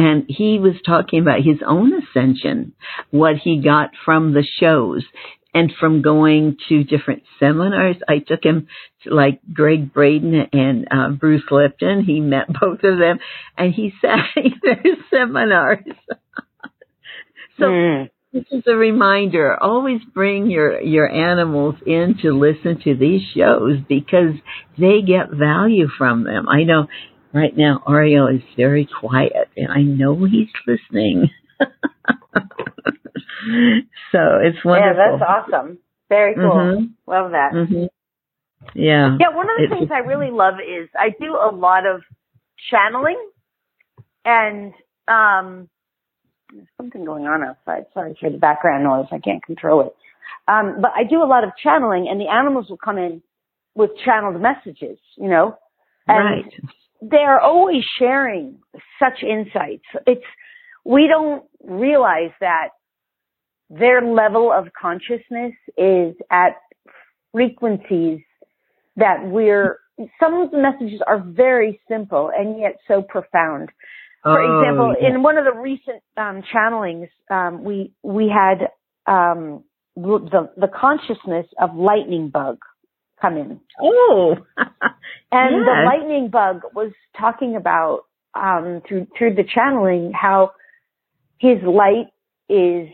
and 0.00 0.24
he 0.28 0.58
was 0.58 0.76
talking 0.86 1.20
about 1.20 1.42
his 1.42 1.58
own 1.66 1.92
ascension 1.92 2.72
what 3.10 3.36
he 3.36 3.60
got 3.62 3.90
from 4.02 4.32
the 4.32 4.46
shows 4.58 5.04
and 5.52 5.70
from 5.78 6.00
going 6.00 6.56
to 6.70 6.84
different 6.84 7.24
seminars. 7.38 7.96
I 8.08 8.20
took 8.20 8.42
him 8.42 8.68
to 9.02 9.14
like 9.14 9.40
Gregg 9.52 9.92
Braden 9.92 10.46
and 10.54 10.88
uh, 10.90 11.10
Bruce 11.10 11.42
Lipton. 11.50 12.02
He 12.02 12.20
met 12.20 12.46
both 12.60 12.82
of 12.82 12.98
them 12.98 13.18
and 13.58 13.74
he 13.74 13.92
sat 14.00 14.24
in 14.36 14.54
their 14.62 14.96
seminars. 15.12 15.84
so 17.58 17.64
mm. 17.64 18.10
this 18.32 18.44
is 18.50 18.62
a 18.66 18.74
reminder. 18.76 19.54
Always 19.62 20.00
bring 20.14 20.50
your, 20.50 20.80
your 20.80 21.10
animals 21.10 21.74
in 21.84 22.16
to 22.22 22.32
listen 22.32 22.80
to 22.84 22.96
these 22.96 23.22
shows 23.36 23.80
because 23.86 24.32
they 24.78 25.02
get 25.02 25.30
value 25.30 25.88
from 25.98 26.24
them. 26.24 26.48
I 26.48 26.62
know 26.62 26.86
right 27.32 27.56
now 27.56 27.82
Oreo 27.86 28.34
is 28.34 28.42
very 28.56 28.88
quiet 29.00 29.48
and 29.56 29.68
I 29.70 29.82
know 29.82 30.24
he's 30.24 30.48
listening. 30.66 31.30
so 34.12 34.18
it's 34.42 34.64
wonderful. 34.64 34.68
Yeah, 34.74 34.92
that's 34.96 35.22
awesome. 35.22 35.78
Very 36.08 36.34
cool. 36.34 36.50
Mm-hmm. 36.50 37.10
Love 37.10 37.30
that. 37.32 37.52
Mm-hmm. 37.54 37.84
Yeah. 38.74 39.16
Yeah, 39.18 39.34
one 39.34 39.46
of 39.48 39.56
the 39.56 39.64
it's, 39.64 39.72
things 39.72 39.90
I 39.92 39.98
really 39.98 40.30
love 40.30 40.54
is 40.60 40.88
I 40.98 41.10
do 41.18 41.34
a 41.34 41.50
lot 41.54 41.86
of 41.86 42.02
channeling 42.70 43.18
and 44.24 44.72
um 45.08 45.68
there's 46.52 46.66
something 46.76 47.04
going 47.04 47.24
on 47.26 47.42
outside. 47.44 47.86
Sorry 47.94 48.16
for 48.20 48.28
the 48.28 48.38
background 48.38 48.84
noise. 48.84 49.06
I 49.12 49.18
can't 49.18 49.42
control 49.42 49.82
it. 49.82 49.94
Um, 50.48 50.78
but 50.82 50.90
I 50.96 51.04
do 51.08 51.22
a 51.22 51.28
lot 51.28 51.44
of 51.44 51.50
channeling 51.62 52.08
and 52.10 52.20
the 52.20 52.28
animals 52.28 52.66
will 52.68 52.76
come 52.76 52.98
in 52.98 53.22
with 53.74 53.90
channeled 54.04 54.40
messages, 54.40 54.98
you 55.16 55.28
know, 55.28 55.56
and 56.08 56.44
right. 56.44 56.54
They're 57.00 57.40
always 57.40 57.82
sharing 57.98 58.58
such 58.98 59.22
insights. 59.22 59.84
It's, 60.06 60.24
we 60.84 61.08
don't 61.08 61.44
realize 61.64 62.32
that 62.40 62.68
their 63.68 64.02
level 64.02 64.52
of 64.52 64.68
consciousness 64.80 65.54
is 65.76 66.14
at 66.30 66.56
frequencies 67.32 68.20
that 68.96 69.24
we're, 69.24 69.78
some 70.18 70.34
of 70.34 70.50
the 70.50 70.58
messages 70.58 71.00
are 71.06 71.20
very 71.20 71.80
simple 71.88 72.30
and 72.36 72.58
yet 72.58 72.76
so 72.88 73.02
profound. 73.02 73.70
For 74.22 74.38
oh, 74.38 74.60
example, 74.60 74.94
in 75.00 75.22
one 75.22 75.38
of 75.38 75.44
the 75.44 75.58
recent 75.58 76.02
um, 76.16 76.42
channelings, 76.54 77.08
um, 77.30 77.64
we 77.64 77.92
we 78.02 78.28
had 78.28 78.68
um, 79.06 79.64
the 79.96 80.50
the 80.58 80.68
consciousness 80.68 81.46
of 81.58 81.74
lightning 81.74 82.28
bug 82.28 82.58
come 83.20 83.36
in. 83.36 83.60
Oh, 83.80 84.36
and 84.56 85.56
yes. 85.56 85.66
the 85.66 85.82
lightning 85.84 86.28
bug 86.30 86.62
was 86.74 86.92
talking 87.18 87.56
about 87.56 88.02
um, 88.34 88.82
through 88.86 89.06
through 89.16 89.34
the 89.34 89.44
channeling 89.44 90.12
how 90.14 90.52
his 91.38 91.58
light 91.62 92.08
is 92.48 92.88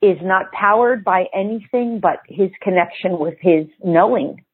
is 0.00 0.18
not 0.22 0.52
powered 0.52 1.04
by 1.04 1.24
anything 1.34 2.00
but 2.00 2.20
his 2.28 2.50
connection 2.62 3.18
with 3.18 3.34
his 3.40 3.66
knowing. 3.84 4.44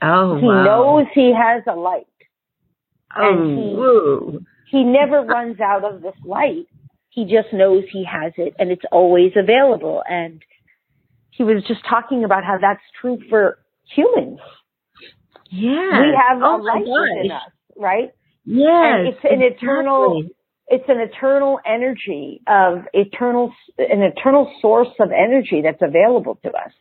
Oh, 0.00 0.36
he 0.38 0.46
wow. 0.46 0.64
knows 0.64 1.06
he 1.14 1.32
has 1.32 1.62
a 1.68 1.76
light. 1.76 2.06
Oh, 3.16 3.28
and 3.28 3.58
he, 3.58 3.74
woo. 3.76 4.44
he 4.70 4.84
never 4.84 5.20
runs 5.20 5.60
out 5.60 5.84
of 5.84 6.02
this 6.02 6.14
light. 6.24 6.66
He 7.10 7.24
just 7.24 7.52
knows 7.52 7.84
he 7.92 8.04
has 8.04 8.32
it 8.38 8.54
and 8.58 8.70
it's 8.70 8.84
always 8.90 9.32
available. 9.36 10.02
And 10.08 10.42
he 11.30 11.44
was 11.44 11.62
just 11.68 11.80
talking 11.88 12.24
about 12.24 12.42
how 12.42 12.58
that's 12.58 12.80
true 13.00 13.18
for 13.28 13.58
humans. 13.94 14.38
Yeah. 15.50 16.00
We 16.00 16.16
have 16.16 16.42
oh 16.42 16.56
a 16.56 16.62
light 16.62 16.84
within 16.86 17.30
us, 17.30 17.52
right? 17.76 18.10
Yes. 18.44 18.68
and 18.68 19.08
it's 19.08 19.24
an 19.24 19.42
exactly. 19.42 19.68
eternal 19.68 20.22
it's 20.68 20.88
an 20.88 21.00
eternal 21.00 21.58
energy 21.66 22.40
of 22.46 22.84
eternal 22.92 23.52
an 23.78 24.02
eternal 24.02 24.52
source 24.60 24.88
of 25.00 25.10
energy 25.10 25.60
that's 25.62 25.82
available 25.82 26.38
to 26.42 26.48
us 26.48 26.72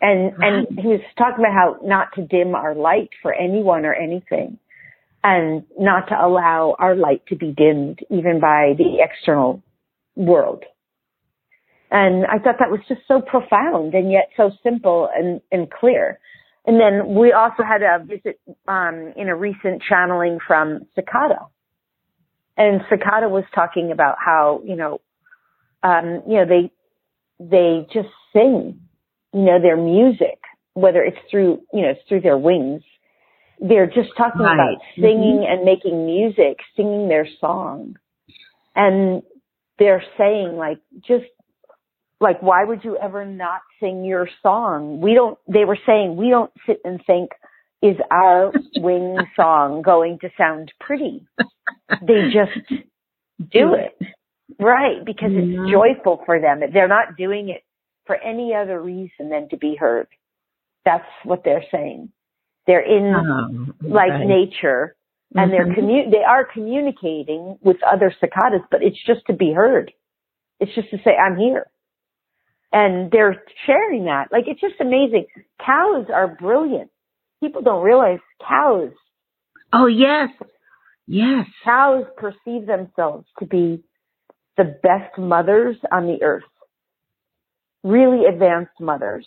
and 0.00 0.32
and 0.38 0.66
he 0.78 0.88
was 0.88 1.00
talking 1.16 1.44
about 1.44 1.52
how 1.52 1.76
not 1.82 2.08
to 2.14 2.22
dim 2.22 2.54
our 2.54 2.74
light 2.74 3.10
for 3.22 3.32
anyone 3.32 3.84
or 3.84 3.94
anything 3.94 4.58
and 5.24 5.64
not 5.78 6.08
to 6.08 6.14
allow 6.14 6.76
our 6.78 6.94
light 6.94 7.22
to 7.28 7.36
be 7.36 7.52
dimmed 7.52 8.00
even 8.10 8.40
by 8.40 8.74
the 8.76 8.98
external 9.00 9.62
world 10.16 10.64
and 11.90 12.26
i 12.26 12.38
thought 12.38 12.56
that 12.58 12.70
was 12.70 12.80
just 12.88 13.00
so 13.08 13.20
profound 13.20 13.94
and 13.94 14.10
yet 14.12 14.28
so 14.36 14.50
simple 14.62 15.08
and 15.16 15.40
and 15.52 15.70
clear 15.70 16.18
and 16.68 16.78
then 16.78 17.14
we 17.14 17.32
also 17.32 17.62
had 17.62 17.80
a 17.82 18.04
visit 18.04 18.38
um, 18.68 19.14
in 19.16 19.30
a 19.30 19.34
recent 19.34 19.82
channeling 19.88 20.38
from 20.46 20.86
Cicada. 20.94 21.46
And 22.58 22.82
Cicada 22.90 23.26
was 23.30 23.44
talking 23.54 23.90
about 23.90 24.16
how, 24.22 24.60
you 24.66 24.76
know, 24.76 25.00
um, 25.82 26.22
you 26.28 26.34
know, 26.34 26.44
they, 26.44 26.70
they 27.38 27.86
just 27.90 28.10
sing, 28.34 28.80
you 29.32 29.40
know, 29.40 29.58
their 29.62 29.78
music, 29.78 30.40
whether 30.74 31.02
it's 31.02 31.16
through, 31.30 31.62
you 31.72 31.80
know, 31.80 31.88
it's 31.90 32.06
through 32.06 32.20
their 32.20 32.36
wings. 32.36 32.82
They're 33.60 33.86
just 33.86 34.10
talking 34.18 34.42
Right. 34.42 34.54
about 34.54 34.82
singing 34.94 35.46
and 35.48 35.64
making 35.64 36.04
music, 36.04 36.58
singing 36.76 37.08
their 37.08 37.26
song. 37.40 37.96
And 38.76 39.22
they're 39.78 40.04
saying 40.18 40.58
like, 40.58 40.80
just 41.00 41.24
like, 42.20 42.42
why 42.42 42.64
would 42.64 42.84
you 42.84 42.96
ever 42.96 43.24
not 43.24 43.60
sing 43.80 44.04
your 44.04 44.28
song? 44.42 45.00
We 45.00 45.14
don't, 45.14 45.38
they 45.48 45.64
were 45.64 45.78
saying, 45.86 46.16
we 46.16 46.30
don't 46.30 46.52
sit 46.66 46.80
and 46.84 47.00
think, 47.06 47.30
is 47.82 47.96
our 48.10 48.52
wing 48.76 49.26
song 49.36 49.82
going 49.82 50.18
to 50.20 50.30
sound 50.36 50.72
pretty? 50.80 51.26
They 52.00 52.30
just 52.32 52.58
do 53.52 53.74
it. 53.74 53.96
Right, 54.58 55.04
because 55.04 55.30
Yeah. 55.32 55.40
it's 55.42 55.70
joyful 55.70 56.22
for 56.26 56.40
them. 56.40 56.60
They're 56.72 56.88
not 56.88 57.16
doing 57.16 57.50
it 57.50 57.62
for 58.06 58.16
any 58.16 58.54
other 58.54 58.80
reason 58.80 59.28
than 59.30 59.48
to 59.50 59.56
be 59.56 59.76
heard. 59.76 60.08
That's 60.84 61.04
what 61.24 61.44
they're 61.44 61.64
saying. 61.70 62.10
They're 62.66 62.80
in 62.80 63.14
Oh, 63.14 63.66
like 63.82 64.10
right. 64.10 64.26
nature 64.26 64.96
and 65.36 65.52
they're 65.52 65.66
Mhm. 65.66 65.76
commu- 65.76 66.10
they 66.10 66.24
are 66.24 66.44
communicating 66.44 67.58
with 67.62 67.76
other 67.82 68.10
cicadas, 68.18 68.62
but 68.70 68.82
it's 68.82 69.00
just 69.04 69.24
to 69.26 69.34
be 69.34 69.52
heard. 69.52 69.92
It's 70.58 70.74
just 70.74 70.90
to 70.90 70.98
say, 71.02 71.14
I'm 71.16 71.36
here. 71.36 71.66
And 72.72 73.10
they're 73.10 73.42
sharing 73.66 74.04
that. 74.04 74.28
Like, 74.30 74.44
it's 74.46 74.60
just 74.60 74.74
amazing. 74.80 75.26
Cows 75.64 76.06
are 76.12 76.28
brilliant. 76.28 76.90
People 77.40 77.62
don't 77.62 77.82
realize 77.82 78.18
cows, 78.46 78.90
Oh, 79.72 79.86
yes. 79.86 80.30
Yes. 81.06 81.46
cows 81.64 82.04
perceive 82.16 82.66
themselves 82.66 83.26
to 83.38 83.46
be 83.46 83.82
the 84.56 84.64
best 84.64 85.16
mothers 85.18 85.76
on 85.90 86.06
the 86.06 86.22
earth. 86.22 86.44
Really 87.82 88.26
advanced 88.26 88.78
mothers. 88.80 89.26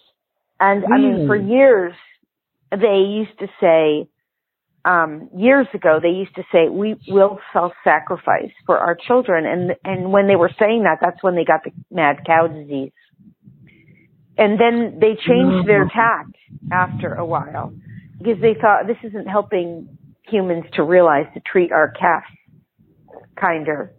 And 0.60 0.84
I 0.86 0.98
mean, 0.98 1.28
for 1.28 1.36
years, 1.36 1.94
they 2.70 3.08
used 3.10 3.38
to 3.40 3.48
say, 3.60 4.10
um, 4.84 5.30
years 5.36 5.68
ago, 5.74 6.00
they 6.02 6.10
used 6.10 6.36
to 6.36 6.44
say, 6.52 6.70
we 6.70 6.96
will 7.08 7.40
self-sacrifice 7.54 8.52
for 8.66 8.78
our 8.78 8.96
children. 9.08 9.46
And, 9.46 9.72
and 9.84 10.12
when 10.12 10.28
they 10.28 10.36
were 10.36 10.52
saying 10.60 10.84
that, 10.84 11.00
that's 11.02 11.24
when 11.24 11.36
they 11.36 11.46
got 11.46 11.64
the 11.64 11.72
mad 11.90 12.18
cow 12.26 12.48
disease. 12.48 12.92
And 14.42 14.60
then 14.60 14.98
they 15.00 15.16
changed 15.28 15.68
their 15.68 15.88
tack 15.94 16.26
after 16.72 17.14
a 17.14 17.24
while 17.24 17.72
because 18.18 18.42
they 18.42 18.56
thought 18.60 18.88
this 18.88 18.98
isn't 19.04 19.28
helping 19.28 19.88
humans 20.28 20.66
to 20.74 20.84
realize 20.84 21.28
to 21.36 21.42
treat 21.42 21.72
our 21.72 21.92
calves 21.92 22.26
kinder. 23.40 23.94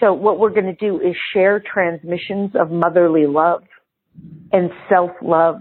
So 0.00 0.12
what 0.12 0.40
we're 0.40 0.50
going 0.50 0.66
to 0.66 0.74
do 0.74 1.00
is 1.00 1.14
share 1.32 1.60
transmissions 1.60 2.50
of 2.56 2.72
motherly 2.72 3.26
love 3.26 3.62
and 4.52 4.72
self-love. 4.88 5.60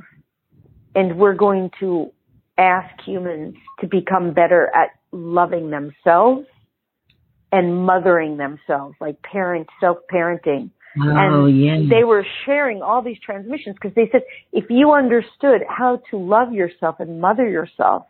And 0.96 1.20
we're 1.20 1.36
going 1.36 1.70
to 1.82 2.12
ask 2.58 3.00
humans 3.06 3.54
to 3.82 3.88
become 3.88 4.34
better 4.34 4.72
at 4.74 4.90
loving 5.12 5.70
themselves 5.70 6.48
and 7.52 7.86
mothering 7.86 8.38
themselves, 8.38 8.96
like 9.00 9.22
parent, 9.22 9.68
self-parenting. 9.80 10.72
Oh, 10.98 11.46
yes. 11.48 11.82
They 11.90 12.04
were 12.04 12.26
sharing 12.46 12.82
all 12.82 13.02
these 13.02 13.18
transmissions 13.26 13.76
because 13.82 13.96
they 13.96 14.10
said, 14.12 14.22
if 14.54 14.66
you 14.70 14.94
understood 14.94 15.62
how 15.68 16.02
to 16.12 16.18
love 16.18 16.54
yourself 16.54 16.98
and 17.00 17.20
mother 17.20 17.48
yourself 17.48 18.06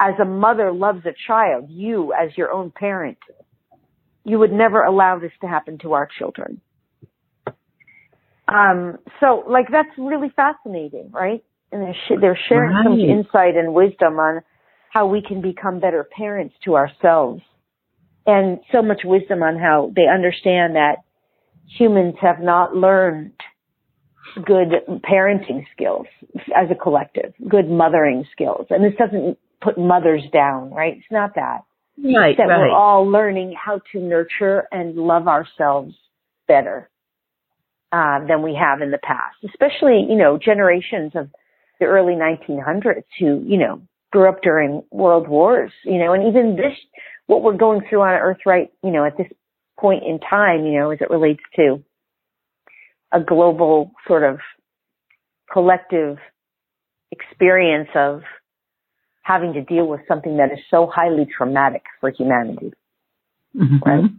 as 0.00 0.14
a 0.20 0.24
mother 0.24 0.72
loves 0.72 1.04
a 1.06 1.14
child, 1.26 1.66
you 1.68 2.12
as 2.12 2.30
your 2.36 2.50
own 2.50 2.70
parent, 2.70 3.18
you 4.24 4.38
would 4.38 4.52
never 4.52 4.82
allow 4.84 5.18
this 5.18 5.32
to 5.40 5.46
happen 5.48 5.78
to 5.78 5.92
our 5.92 6.08
children. 6.18 6.60
Um, 8.48 8.98
so 9.20 9.44
like 9.48 9.66
that's 9.70 9.88
really 9.98 10.32
fascinating, 10.34 11.10
right? 11.12 11.44
And 11.70 11.82
they're, 11.82 11.94
sh- 12.08 12.20
they're 12.20 12.38
sharing 12.48 12.76
some 12.82 12.92
Right. 12.94 13.08
insight 13.08 13.56
and 13.56 13.74
wisdom 13.74 14.18
on 14.18 14.42
how 14.90 15.06
we 15.06 15.22
can 15.22 15.40
become 15.40 15.80
better 15.80 16.04
parents 16.16 16.54
to 16.64 16.74
ourselves 16.76 17.42
and 18.26 18.60
so 18.70 18.82
much 18.82 19.00
wisdom 19.04 19.42
on 19.42 19.58
how 19.58 19.90
they 19.96 20.06
understand 20.06 20.76
that 20.76 20.96
humans 21.66 22.14
have 22.20 22.40
not 22.40 22.74
learned 22.76 23.32
good 24.44 24.68
parenting 25.04 25.64
skills 25.72 26.06
as 26.56 26.68
a 26.70 26.74
collective, 26.74 27.32
good 27.48 27.68
mothering 27.68 28.24
skills. 28.32 28.66
And 28.70 28.84
this 28.84 28.94
doesn't 28.98 29.38
put 29.60 29.78
mothers 29.78 30.22
down, 30.32 30.70
right? 30.72 30.94
It's 30.96 31.06
not 31.10 31.34
that. 31.34 31.64
right, 32.02 32.36
That 32.36 32.46
we're 32.48 32.70
all 32.70 33.08
learning 33.08 33.54
how 33.62 33.80
to 33.92 34.00
nurture 34.00 34.66
and 34.72 34.96
love 34.96 35.28
ourselves 35.28 35.94
better. 36.48 36.88
uh, 37.92 38.26
than 38.26 38.42
we 38.42 38.54
have 38.54 38.80
in 38.80 38.90
the 38.90 38.98
past, 38.98 39.36
especially, 39.44 40.06
you 40.08 40.16
know, 40.16 40.38
generations 40.38 41.12
of 41.14 41.28
the 41.78 41.84
early 41.84 42.14
1900s 42.14 43.04
who, 43.20 43.42
you 43.46 43.58
know, 43.58 43.82
grew 44.10 44.28
up 44.28 44.40
during 44.42 44.82
world 44.90 45.28
wars, 45.28 45.70
you 45.84 45.98
know, 45.98 46.14
and 46.14 46.26
even 46.26 46.56
this, 46.56 46.72
what 47.26 47.42
we're 47.42 47.56
going 47.56 47.82
through 47.88 48.00
on 48.00 48.14
earth 48.14 48.38
right, 48.46 48.70
you 48.82 48.90
know, 48.90 49.04
at 49.04 49.16
this 49.18 49.26
point 49.82 50.04
in 50.04 50.18
time, 50.18 50.64
you 50.64 50.78
know, 50.78 50.90
as 50.90 51.00
it 51.02 51.10
relates 51.10 51.42
to 51.56 51.82
a 53.12 53.20
global 53.20 53.92
sort 54.08 54.22
of 54.22 54.38
collective 55.52 56.16
experience 57.10 57.90
of 57.94 58.22
having 59.22 59.52
to 59.52 59.62
deal 59.62 59.86
with 59.86 60.00
something 60.08 60.38
that 60.38 60.52
is 60.52 60.58
so 60.70 60.90
highly 60.92 61.26
traumatic 61.36 61.82
for 62.00 62.10
humanity. 62.10 62.72
Mm-hmm. 63.54 63.76
Right? 63.84 64.10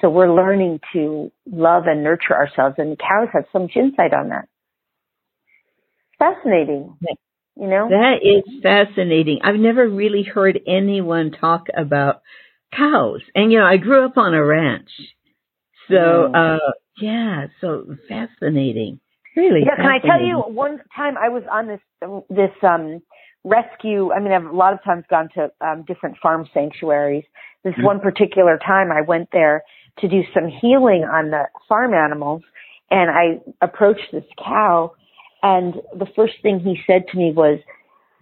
So 0.00 0.08
we're 0.08 0.34
learning 0.34 0.80
to 0.92 1.30
love 1.46 1.84
and 1.86 2.02
nurture 2.02 2.34
ourselves 2.34 2.76
and 2.78 2.98
cows 2.98 3.28
have 3.32 3.44
so 3.52 3.60
much 3.60 3.72
insight 3.76 4.14
on 4.14 4.30
that. 4.30 4.48
Fascinating. 6.18 6.96
You 7.56 7.68
know? 7.68 7.88
That 7.88 8.16
is 8.22 8.62
fascinating. 8.62 9.40
I've 9.44 9.54
never 9.56 9.88
really 9.88 10.22
heard 10.22 10.58
anyone 10.66 11.30
talk 11.30 11.66
about 11.76 12.22
cows. 12.76 13.20
And 13.34 13.52
you 13.52 13.58
know, 13.58 13.66
I 13.66 13.76
grew 13.76 14.04
up 14.04 14.16
on 14.16 14.34
a 14.34 14.44
ranch. 14.44 14.90
So, 15.88 15.94
Mm. 15.94 16.34
uh, 16.34 16.72
yeah, 16.98 17.46
so 17.60 17.96
fascinating. 18.08 19.00
Really? 19.36 19.64
Yeah, 19.64 19.76
can 19.76 19.86
I 19.86 19.98
tell 19.98 20.20
you 20.20 20.38
one 20.40 20.80
time 20.94 21.16
I 21.18 21.28
was 21.28 21.42
on 21.50 21.66
this 21.66 21.80
this 22.30 22.52
um 22.62 23.02
rescue 23.42 24.12
I 24.12 24.20
mean 24.20 24.32
I've 24.32 24.44
a 24.44 24.52
lot 24.52 24.72
of 24.72 24.82
times 24.84 25.04
gone 25.10 25.28
to 25.34 25.50
um 25.60 25.82
different 25.86 26.16
farm 26.18 26.48
sanctuaries. 26.54 27.24
This 27.64 27.74
Mhm. 27.74 27.84
one 27.84 28.00
particular 28.00 28.58
time 28.58 28.92
I 28.92 29.00
went 29.00 29.28
there 29.32 29.62
to 29.98 30.08
do 30.08 30.22
some 30.32 30.46
healing 30.48 31.04
on 31.04 31.30
the 31.30 31.48
farm 31.68 31.94
animals 31.94 32.42
and 32.90 33.10
I 33.10 33.40
approached 33.60 34.12
this 34.12 34.24
cow 34.38 34.92
and 35.42 35.74
the 35.94 36.06
first 36.16 36.40
thing 36.42 36.60
he 36.60 36.80
said 36.86 37.06
to 37.08 37.16
me 37.18 37.32
was 37.32 37.58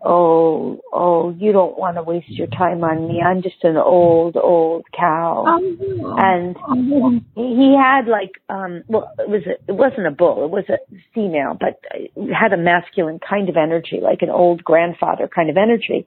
Oh, 0.05 0.81
oh, 0.93 1.31
you 1.39 1.53
don't 1.53 1.79
want 1.79 1.97
to 1.97 2.03
waste 2.03 2.29
your 2.31 2.49
time 2.49 2.83
on 2.83 3.07
me. 3.07 3.23
I'm 3.25 3.41
just 3.41 3.63
an 3.63 3.77
old, 3.77 4.37
old 4.37 4.85
cow. 4.99 5.45
And 6.19 6.57
he 7.35 7.77
had 7.79 8.07
like 8.07 8.33
um 8.49 8.83
well 8.89 9.11
it 9.19 9.29
was 9.29 9.43
a, 9.47 9.53
it 9.71 9.75
wasn't 9.75 10.07
a 10.07 10.11
bull 10.11 10.45
it 10.45 10.51
was 10.51 10.65
a 10.69 10.79
female 11.15 11.57
but 11.59 11.81
it 11.95 12.33
had 12.35 12.53
a 12.53 12.57
masculine 12.57 13.19
kind 13.19 13.49
of 13.49 13.57
energy 13.57 14.01
like 14.03 14.23
an 14.23 14.31
old 14.31 14.63
grandfather 14.65 15.29
kind 15.29 15.51
of 15.51 15.57
energy 15.57 16.07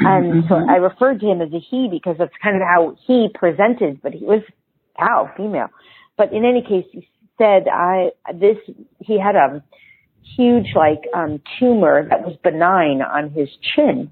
and 0.00 0.44
so 0.48 0.54
Mhm. 0.54 0.68
i 0.70 0.76
referred 0.76 1.20
to 1.20 1.26
him 1.26 1.40
as 1.40 1.52
a 1.52 1.58
he 1.60 1.88
because 1.90 2.16
that's 2.18 2.32
kind 2.42 2.56
of 2.56 2.62
how 2.62 2.96
he 3.06 3.28
presented 3.34 4.00
but 4.02 4.12
he 4.12 4.24
was 4.24 4.42
cow 4.98 5.30
female 5.36 5.68
but 6.16 6.32
in 6.32 6.44
any 6.44 6.62
case 6.62 6.86
he 6.92 7.08
said 7.38 7.68
i 7.68 8.10
this 8.34 8.58
he 9.00 9.18
had 9.18 9.36
a 9.36 9.62
huge 10.36 10.68
like 10.74 11.02
um 11.14 11.40
tumor 11.58 12.08
that 12.08 12.22
was 12.22 12.36
benign 12.42 13.02
on 13.02 13.30
his 13.30 13.48
chin 13.74 14.10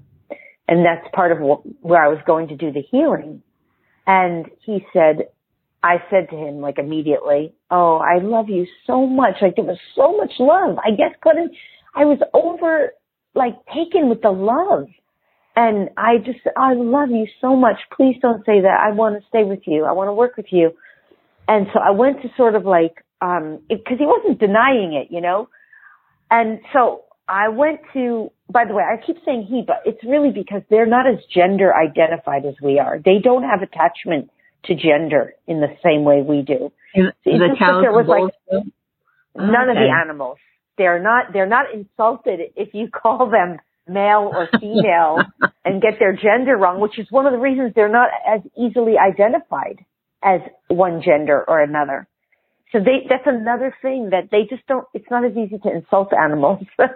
and 0.67 0.85
that's 0.85 1.05
part 1.13 1.31
of 1.31 1.39
what, 1.39 1.61
where 1.81 2.03
i 2.03 2.07
was 2.07 2.19
going 2.25 2.47
to 2.47 2.55
do 2.55 2.71
the 2.71 2.83
healing 2.91 3.41
and 4.05 4.47
he 4.65 4.85
said 4.93 5.27
I 5.83 5.97
said 6.09 6.29
to 6.29 6.37
him 6.37 6.61
like 6.61 6.79
immediately, 6.79 7.53
"Oh, 7.69 7.97
I 7.97 8.19
love 8.19 8.49
you 8.49 8.65
so 8.87 9.05
much. 9.05 9.35
Like 9.41 9.57
there 9.57 9.65
was 9.65 9.77
so 9.95 10.15
much 10.15 10.31
love. 10.39 10.77
I 10.79 10.91
guess 10.91 11.11
couldn't. 11.21 11.51
I 11.93 12.05
was 12.05 12.19
over 12.33 12.93
like 13.35 13.55
taken 13.67 14.09
with 14.09 14.21
the 14.21 14.31
love, 14.31 14.87
and 15.57 15.89
I 15.97 16.19
just 16.19 16.39
I 16.55 16.73
love 16.73 17.09
you 17.11 17.27
so 17.41 17.57
much. 17.57 17.75
Please 17.95 18.15
don't 18.21 18.45
say 18.45 18.61
that. 18.61 18.79
I 18.79 18.93
want 18.93 19.21
to 19.21 19.27
stay 19.27 19.43
with 19.43 19.67
you. 19.67 19.83
I 19.83 19.91
want 19.91 20.07
to 20.07 20.13
work 20.13 20.37
with 20.37 20.51
you." 20.51 20.71
And 21.49 21.67
so 21.73 21.79
I 21.81 21.91
went 21.91 22.21
to 22.21 22.29
sort 22.37 22.55
of 22.55 22.65
like 22.65 23.03
um 23.21 23.59
because 23.67 23.97
he 23.99 24.05
wasn't 24.05 24.39
denying 24.39 24.93
it, 24.93 25.11
you 25.11 25.19
know, 25.19 25.49
and 26.33 26.59
so 26.73 27.03
I 27.27 27.49
went 27.49 27.81
to. 27.93 28.31
By 28.51 28.65
the 28.65 28.73
way, 28.73 28.83
I 28.83 29.03
keep 29.03 29.17
saying 29.25 29.47
he, 29.49 29.63
but 29.65 29.77
it's 29.85 30.03
really 30.03 30.31
because 30.31 30.61
they're 30.69 30.85
not 30.85 31.07
as 31.07 31.19
gender 31.33 31.73
identified 31.75 32.45
as 32.45 32.55
we 32.61 32.79
are. 32.79 32.99
They 32.99 33.19
don't 33.23 33.43
have 33.43 33.61
attachment 33.61 34.29
to 34.65 34.75
gender 34.75 35.33
in 35.47 35.61
the 35.61 35.75
same 35.83 36.03
way 36.03 36.21
we 36.21 36.41
do. 36.41 36.71
And 36.93 37.13
the 37.25 37.55
cows 37.57 37.81
there 37.81 37.91
was, 37.91 38.05
like, 38.07 38.63
None 39.35 39.69
of 39.69 39.75
the 39.75 39.89
animals. 40.03 40.37
They're 40.77 41.01
not 41.01 41.33
they're 41.33 41.47
not 41.47 41.73
insulted 41.73 42.39
if 42.55 42.73
you 42.73 42.89
call 42.89 43.29
them 43.29 43.59
male 43.87 44.31
or 44.33 44.49
female 44.59 45.19
and 45.65 45.81
get 45.81 45.99
their 45.99 46.13
gender 46.13 46.57
wrong, 46.57 46.79
which 46.79 46.97
is 46.97 47.07
one 47.11 47.25
of 47.25 47.31
the 47.31 47.39
reasons 47.39 47.73
they're 47.75 47.89
not 47.89 48.09
as 48.27 48.41
easily 48.57 48.93
identified 48.97 49.85
as 50.23 50.41
one 50.67 51.01
gender 51.03 51.43
or 51.47 51.61
another. 51.61 52.07
So 52.73 52.79
they 52.79 53.05
that's 53.07 53.23
another 53.25 53.73
thing 53.81 54.09
that 54.11 54.29
they 54.31 54.43
just 54.49 54.65
don't 54.67 54.85
it's 54.93 55.05
not 55.09 55.23
as 55.23 55.31
easy 55.31 55.57
to 55.59 55.71
insult 55.71 56.11
animals 56.11 56.65
as 56.79 56.89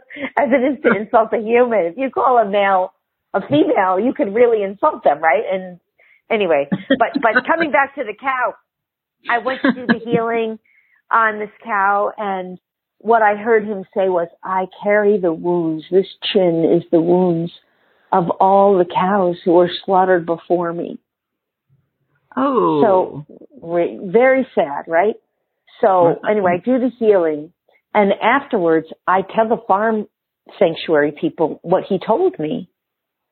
it 0.51 0.73
is 0.73 0.83
to 0.83 0.95
insult 0.99 1.31
a 1.33 1.37
human. 1.37 1.85
If 1.85 1.97
you 1.97 2.09
call 2.09 2.37
a 2.39 2.49
male 2.49 2.93
a 3.33 3.41
female, 3.41 3.99
you 3.99 4.13
can 4.13 4.33
really 4.33 4.63
insult 4.63 5.03
them, 5.03 5.19
right? 5.21 5.43
And 5.49 5.79
anyway, 6.29 6.67
but 6.71 7.21
but 7.21 7.45
coming 7.47 7.71
back 7.71 7.95
to 7.95 8.03
the 8.03 8.15
cow, 8.19 8.55
I 9.29 9.37
went 9.37 9.61
to 9.61 9.71
do 9.71 9.85
the 9.85 9.99
healing 10.03 10.59
on 11.11 11.39
this 11.39 11.51
cow 11.63 12.11
and 12.17 12.59
what 12.99 13.21
I 13.21 13.35
heard 13.35 13.65
him 13.65 13.83
say 13.95 14.09
was, 14.09 14.27
I 14.43 14.65
carry 14.83 15.19
the 15.19 15.33
wounds. 15.33 15.85
This 15.91 16.07
chin 16.23 16.65
is 16.77 16.83
the 16.91 17.01
wounds 17.01 17.51
of 18.11 18.29
all 18.39 18.77
the 18.77 18.85
cows 18.85 19.37
who 19.43 19.53
were 19.53 19.69
slaughtered 19.85 20.25
before 20.25 20.73
me. 20.73 20.99
Oh. 22.35 22.81
So 22.81 24.01
very 24.11 24.47
sad, 24.55 24.85
right? 24.87 25.15
So 25.81 26.15
anyway, 26.29 26.59
I 26.59 26.65
do 26.65 26.79
the 26.79 26.91
healing 26.97 27.53
and 27.93 28.11
afterwards 28.21 28.87
I 29.07 29.21
tell 29.21 29.47
the 29.49 29.61
farm 29.67 30.07
sanctuary 30.59 31.13
people 31.19 31.59
what 31.61 31.83
he 31.87 31.99
told 32.05 32.37
me, 32.39 32.69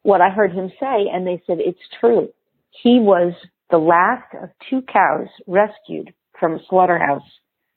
what 0.04 0.22
I 0.22 0.30
heard 0.30 0.52
him 0.52 0.70
say, 0.80 1.08
and 1.12 1.26
they 1.26 1.42
said 1.48 1.58
it's 1.60 1.80
true. 2.00 2.30
He 2.84 3.00
was 3.00 3.34
the 3.72 3.78
last 3.78 4.34
of 4.42 4.50
two 4.70 4.82
cows 4.82 5.28
rescued 5.48 6.14
from 6.40 6.54
a 6.56 6.60
slaughterhouse 6.70 7.24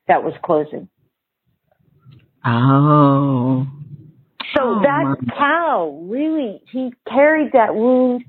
that 0.09 0.23
was 0.25 0.35
closing. 0.45 0.89
Oh. 2.45 3.67
So 4.57 4.63
Oh, 4.63 4.81
that 4.83 5.17
my. 5.21 5.35
cow 5.37 6.07
really, 6.09 6.63
he 6.73 6.93
carried 7.09 7.53
that 7.53 7.75
wound 7.75 8.25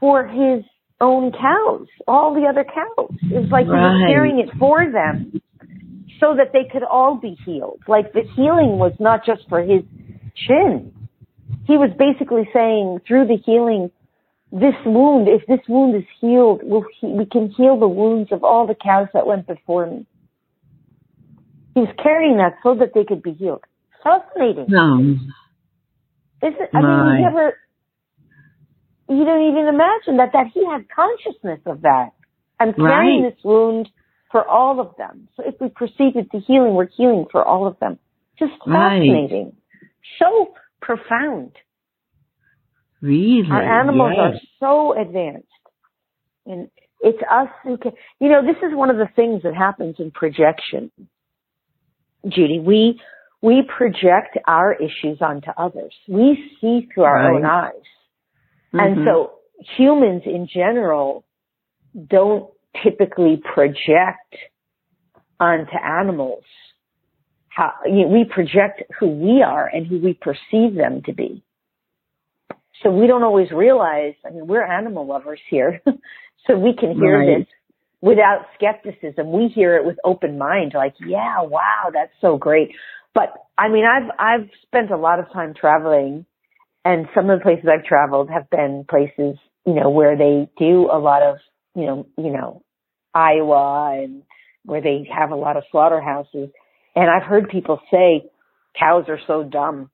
for 0.00 0.26
his 0.26 0.64
own 1.00 1.32
cows, 1.32 1.86
all 2.06 2.34
the 2.34 2.46
other 2.48 2.64
cows. 2.64 3.10
It's 3.22 3.52
like 3.52 3.66
he 3.66 3.70
was 3.70 4.08
carrying 4.08 4.38
it 4.40 4.50
for 4.58 4.90
them 4.90 5.40
so 6.20 6.34
that 6.36 6.52
they 6.52 6.64
could 6.70 6.82
all 6.82 7.14
be 7.16 7.36
healed. 7.44 7.80
Like 7.86 8.12
the 8.12 8.22
healing 8.34 8.78
was 8.78 8.92
not 8.98 9.24
just 9.24 9.48
for 9.48 9.60
his 9.60 9.82
chin. 10.34 10.92
He 11.66 11.76
was 11.76 11.90
basically 11.98 12.48
saying 12.52 13.00
through 13.06 13.26
the 13.26 13.36
healing, 13.44 13.90
this 14.50 14.74
wound, 14.86 15.28
if 15.28 15.46
this 15.46 15.60
wound 15.68 15.94
is 15.94 16.04
healed, 16.20 16.60
we'll 16.64 16.84
he- 17.00 17.06
we 17.12 17.26
can 17.26 17.50
heal 17.50 17.78
the 17.78 17.88
wounds 17.88 18.32
of 18.32 18.42
all 18.42 18.66
the 18.66 18.74
cows 18.74 19.08
that 19.12 19.26
went 19.26 19.46
before 19.46 19.86
me. 19.86 20.06
He 21.74 21.80
was 21.80 21.94
carrying 22.02 22.38
that 22.38 22.54
so 22.62 22.74
that 22.74 22.92
they 22.94 23.04
could 23.04 23.22
be 23.22 23.34
healed. 23.34 23.62
Fascinating. 24.02 24.66
No. 24.68 24.98
Is 26.40 26.54
it, 26.58 26.70
I 26.72 26.80
mean, 26.80 26.90
Right. 26.90 27.18
you 27.18 27.24
never, 27.24 27.56
you 29.08 29.24
don't 29.24 29.50
even 29.50 29.68
imagine 29.68 30.18
that, 30.18 30.30
that 30.32 30.46
he 30.52 30.64
had 30.66 30.86
consciousness 30.88 31.60
of 31.66 31.82
that. 31.82 32.10
I'm 32.60 32.74
carrying 32.74 33.22
Right. 33.22 33.34
this 33.34 33.44
wound 33.44 33.88
for 34.30 34.46
all 34.46 34.80
of 34.80 34.96
them. 34.96 35.28
So 35.36 35.42
if 35.46 35.54
we 35.60 35.68
proceed 35.68 36.14
with 36.14 36.30
the 36.32 36.40
healing, 36.40 36.74
we're 36.74 36.88
healing 36.88 37.26
for 37.30 37.44
all 37.44 37.66
of 37.66 37.78
them. 37.78 37.98
Just 38.38 38.52
Right. 38.66 39.00
fascinating. 39.00 39.56
So 40.18 40.54
profound. 40.80 41.52
Really? 43.00 43.50
Our 43.50 43.62
animals 43.62 44.12
yes. 44.16 44.34
are 44.34 44.40
so 44.60 44.92
advanced. 45.00 45.46
And 46.46 46.70
it's 47.00 47.22
us 47.30 47.48
who 47.62 47.76
can, 47.76 47.92
you 48.20 48.28
know, 48.28 48.42
this 48.42 48.56
is 48.62 48.74
one 48.74 48.90
of 48.90 48.96
the 48.96 49.06
things 49.14 49.42
that 49.44 49.54
happens 49.54 49.96
in 50.00 50.10
projection. 50.10 50.90
Judy, 52.26 52.58
we, 52.58 53.00
we 53.40 53.62
project 53.62 54.36
our 54.46 54.74
issues 54.74 55.22
onto 55.22 55.50
others. 55.56 55.94
We 56.08 56.56
see 56.60 56.88
through 56.92 57.04
our 57.04 57.22
Right. 57.22 57.36
own 57.36 57.44
eyes. 57.44 57.72
And 58.72 58.98
Mhm. 58.98 59.04
so 59.04 59.32
humans 59.60 60.22
in 60.26 60.46
general 60.46 61.24
don't 62.06 62.50
typically 62.82 63.38
project 63.38 64.36
onto 65.40 65.76
animals 65.76 66.44
how 67.58 67.72
you 67.86 68.02
know, 68.02 68.08
we 68.08 68.24
project 68.24 68.82
who 69.00 69.08
we 69.08 69.42
are 69.42 69.66
and 69.66 69.84
who 69.84 69.98
we 69.98 70.14
perceive 70.14 70.76
them 70.76 71.02
to 71.02 71.12
be. 71.12 71.42
So 72.82 72.90
we 72.90 73.08
don't 73.08 73.24
always 73.24 73.50
realize, 73.50 74.14
I 74.24 74.30
mean, 74.30 74.46
we're 74.46 74.62
animal 74.62 75.04
lovers 75.06 75.40
here. 75.50 75.82
so 76.46 76.56
we 76.56 76.72
can 76.72 76.94
hear 76.94 77.18
Right. 77.18 77.38
this 77.38 77.46
without 78.00 78.46
skepticism. 78.54 79.32
We 79.32 79.48
hear 79.48 79.76
it 79.76 79.84
with 79.84 79.98
open 80.04 80.38
mind, 80.38 80.72
like, 80.74 80.94
yeah, 81.04 81.42
wow, 81.42 81.90
that's 81.92 82.12
so 82.20 82.36
great. 82.38 82.70
But 83.12 83.32
I 83.56 83.68
mean, 83.68 83.84
I've, 83.84 84.10
I've 84.20 84.48
spent 84.62 84.92
a 84.92 84.96
lot 84.96 85.18
of 85.18 85.28
time 85.32 85.52
traveling 85.52 86.24
and 86.88 87.06
some 87.14 87.28
of 87.28 87.38
the 87.38 87.42
places 87.42 87.66
I've 87.70 87.84
traveled 87.84 88.30
have 88.30 88.48
been 88.48 88.86
places, 88.88 89.36
you 89.66 89.74
know, 89.74 89.90
where 89.90 90.16
they 90.16 90.48
do 90.58 90.88
a 90.90 90.96
lot 90.98 91.22
of, 91.22 91.36
you 91.76 91.84
know, 91.84 92.06
you 92.16 92.32
know, 92.32 92.62
Iowa 93.12 94.02
and 94.02 94.22
where 94.64 94.80
they 94.80 95.06
have 95.14 95.30
a 95.30 95.36
lot 95.36 95.58
of 95.58 95.64
slaughterhouses. 95.70 96.48
And 96.96 97.10
I've 97.10 97.28
heard 97.28 97.50
people 97.50 97.78
say 97.90 98.30
cows 98.78 99.04
are 99.08 99.20
so 99.26 99.44
dumb. 99.44 99.90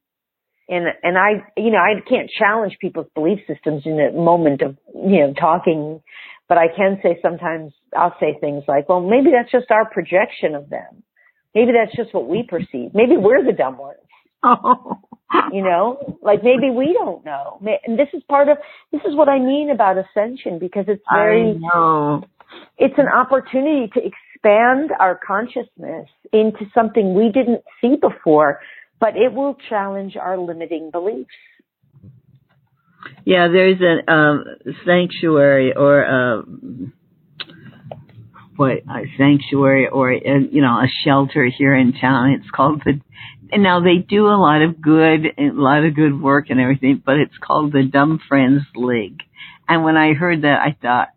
And, 0.68 0.86
and 1.02 1.18
I, 1.18 1.42
you 1.56 1.72
know, 1.72 1.78
I 1.78 2.00
can't 2.08 2.30
challenge 2.30 2.76
people's 2.80 3.08
belief 3.12 3.40
systems 3.48 3.82
in 3.86 3.98
a 3.98 4.16
moment 4.16 4.62
of, 4.62 4.76
you 4.94 5.18
know, 5.18 5.34
talking, 5.34 6.00
but 6.48 6.58
I 6.58 6.68
can 6.68 7.00
say 7.02 7.18
sometimes 7.20 7.72
I'll 7.96 8.14
say 8.20 8.38
things 8.40 8.62
like, 8.68 8.88
well, 8.88 9.00
maybe 9.00 9.30
that's 9.32 9.50
just 9.50 9.72
our 9.72 9.90
projection 9.90 10.54
of 10.54 10.70
them. 10.70 11.02
Maybe 11.56 11.72
that's 11.72 11.96
just 11.96 12.14
what 12.14 12.28
we 12.28 12.44
perceive. 12.48 12.94
Maybe 12.94 13.16
we're 13.16 13.44
the 13.44 13.52
dumb 13.52 13.78
ones. 13.78 13.98
Oh. 14.44 15.00
You 15.52 15.62
know, 15.62 16.18
like 16.22 16.44
maybe 16.44 16.70
we 16.70 16.92
don't 16.92 17.24
know. 17.24 17.60
And 17.86 17.98
this 17.98 18.08
is 18.12 18.22
part 18.28 18.48
of, 18.48 18.58
this 18.92 19.00
is 19.06 19.16
what 19.16 19.28
I 19.28 19.38
mean 19.38 19.70
about 19.70 19.96
ascension 19.98 20.58
because 20.58 20.84
it's 20.86 21.02
very, 21.12 21.50
I 21.50 21.52
know. 21.54 22.24
it's 22.78 22.94
an 22.98 23.08
opportunity 23.08 23.90
to 23.94 24.00
expand 24.00 24.90
our 25.00 25.18
consciousness 25.26 26.08
into 26.32 26.66
something 26.74 27.14
we 27.14 27.30
didn't 27.32 27.62
see 27.80 27.96
before, 27.96 28.60
but 29.00 29.16
it 29.16 29.32
will 29.32 29.56
challenge 29.68 30.16
our 30.16 30.38
limiting 30.38 30.90
beliefs. 30.90 31.30
Yeah, 33.24 33.48
there's 33.48 33.80
a 33.80 34.12
um, 34.12 34.44
sanctuary 34.84 35.72
or 35.74 36.02
a 36.02 36.42
what 38.56 38.78
a 38.78 39.02
sanctuary 39.18 39.88
or 39.88 40.12
a, 40.12 40.20
you 40.50 40.60
know 40.60 40.78
a 40.78 40.86
shelter 41.04 41.44
here 41.46 41.74
in 41.74 41.92
town. 41.92 42.30
It's 42.30 42.50
called 42.50 42.82
the. 42.84 43.00
And 43.52 43.62
now 43.62 43.80
they 43.80 43.96
do 43.98 44.26
a 44.26 44.36
lot 44.40 44.62
of 44.62 44.80
good, 44.80 45.26
a 45.38 45.50
lot 45.52 45.84
of 45.84 45.94
good 45.94 46.20
work 46.20 46.46
and 46.50 46.60
everything, 46.60 47.02
but 47.04 47.16
it's 47.18 47.36
called 47.40 47.72
the 47.72 47.82
Dumb 47.84 48.18
Friends 48.28 48.62
League. 48.74 49.20
And 49.68 49.84
when 49.84 49.96
I 49.96 50.12
heard 50.14 50.42
that, 50.42 50.60
I 50.60 50.76
thought, 50.80 51.08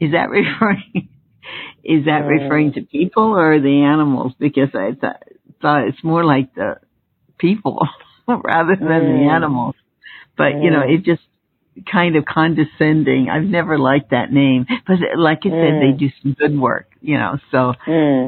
is 0.00 0.12
that 0.12 0.30
referring? 0.30 1.08
Is 1.84 2.04
that 2.04 2.24
referring 2.26 2.74
to 2.74 2.82
people 2.82 3.36
or 3.36 3.60
the 3.60 3.82
animals? 3.82 4.32
Because 4.38 4.68
I 4.74 4.92
thought, 4.98 5.22
thought 5.60 5.88
it's 5.88 6.02
more 6.04 6.24
like 6.24 6.54
the 6.54 6.76
people 7.38 7.86
rather 8.28 8.76
than 8.76 8.86
the 8.88 9.26
Mm. 9.26 9.34
animals. 9.34 9.74
But 10.36 10.62
you 10.62 10.70
know, 10.70 10.80
Mm. 10.82 10.94
it 10.98 11.04
just 11.04 11.22
kind 11.90 12.16
of 12.16 12.24
condescending. 12.24 13.28
I've 13.30 13.44
never 13.44 13.78
liked 13.78 14.10
that 14.10 14.32
name, 14.32 14.66
but 14.86 14.96
like 15.16 15.40
I 15.44 15.48
said, 15.50 15.74
they 15.80 15.92
Mm. 15.94 15.98
do 15.98 16.08
some 16.22 16.32
good 16.34 16.56
work. 16.58 16.86
You 17.00 17.18
know, 17.18 17.38
so. 17.50 17.74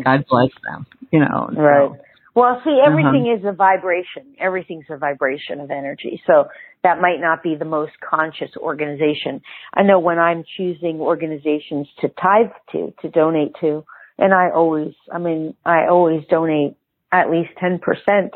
God 0.02 0.24
bless 0.28 0.50
them. 0.68 0.86
You 1.12 1.20
know, 1.20 1.50
so- 1.55 1.61
Right. 1.61 1.90
Well, 2.35 2.61
see, 2.64 2.70
Uh-huh. 2.70 2.91
everything 2.91 3.26
is 3.28 3.45
a 3.45 3.53
vibration. 3.53 4.35
Everything's 4.39 4.87
a 4.91 4.97
vibration 4.97 5.61
of 5.61 5.70
energy. 5.70 6.20
So 6.26 6.49
that 6.82 7.01
might 7.01 7.20
not 7.20 7.43
be 7.43 7.55
the 7.55 7.64
most 7.64 7.93
conscious 8.01 8.51
organization. 8.57 9.41
I 9.72 9.82
know 9.82 10.01
when 10.01 10.18
I'm 10.18 10.45
choosing 10.57 11.01
organizations 11.01 11.89
to 12.01 12.09
tithe 12.09 12.51
to, 12.72 12.93
to 13.03 13.09
donate 13.09 13.55
to, 13.61 13.85
and 14.18 14.35
I 14.35 14.51
always, 14.51 14.95
I 15.12 15.18
mean, 15.18 15.55
I 15.64 15.87
always 15.87 16.24
donate 16.28 16.76
at 17.12 17.30
least 17.30 17.51
10% 17.62 18.30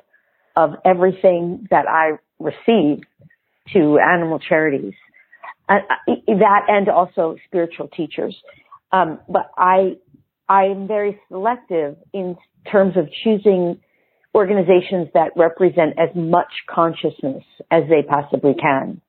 of 0.56 0.74
everything 0.84 1.66
that 1.70 1.86
I 1.88 2.18
receive 2.38 3.02
to 3.72 3.98
animal 3.98 4.38
charities. 4.38 4.94
And 5.68 5.82
that 6.06 6.62
and 6.68 6.88
also 6.88 7.36
spiritual 7.46 7.88
teachers. 7.88 8.36
Um, 8.92 9.18
but 9.28 9.50
I, 9.56 9.98
I 10.48 10.64
am 10.66 10.86
very 10.88 11.20
selective 11.28 11.96
in 12.12 12.36
terms 12.70 12.96
of 12.96 13.08
choosing 13.22 13.80
organizations 14.38 15.08
that 15.14 15.32
represent 15.36 15.98
as 15.98 16.10
much 16.14 16.52
consciousness 16.70 17.44
as 17.70 17.82
they 17.90 18.02
possibly 18.08 18.54
can 18.54 19.00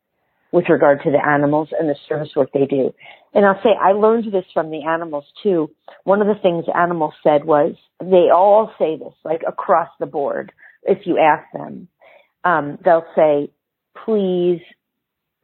with 0.52 0.66
regard 0.70 1.02
to 1.04 1.12
the 1.12 1.24
animals 1.24 1.70
and 1.78 1.88
the 1.88 1.96
service 2.08 2.30
work 2.36 2.50
they 2.52 2.66
do. 2.66 2.92
And 3.36 3.46
I'll 3.46 3.62
say 3.64 3.70
I 3.80 3.92
learned 3.92 4.34
this 4.34 4.46
from 4.54 4.72
the 4.72 4.86
animals 4.86 5.26
too. 5.44 5.70
One 6.04 6.22
of 6.22 6.28
the 6.28 6.42
things 6.42 6.66
animals 6.74 7.14
said 7.22 7.46
was 7.46 7.76
they 8.02 8.30
all 8.34 8.72
say 8.80 8.98
this, 8.98 9.14
like 9.24 9.42
across 9.48 9.90
the 10.00 10.08
board. 10.08 10.52
If 10.82 11.06
you 11.06 11.20
ask 11.20 11.46
them, 11.54 11.88
um, 12.44 12.80
they'll 12.84 13.06
say, 13.16 13.52
please 14.04 14.62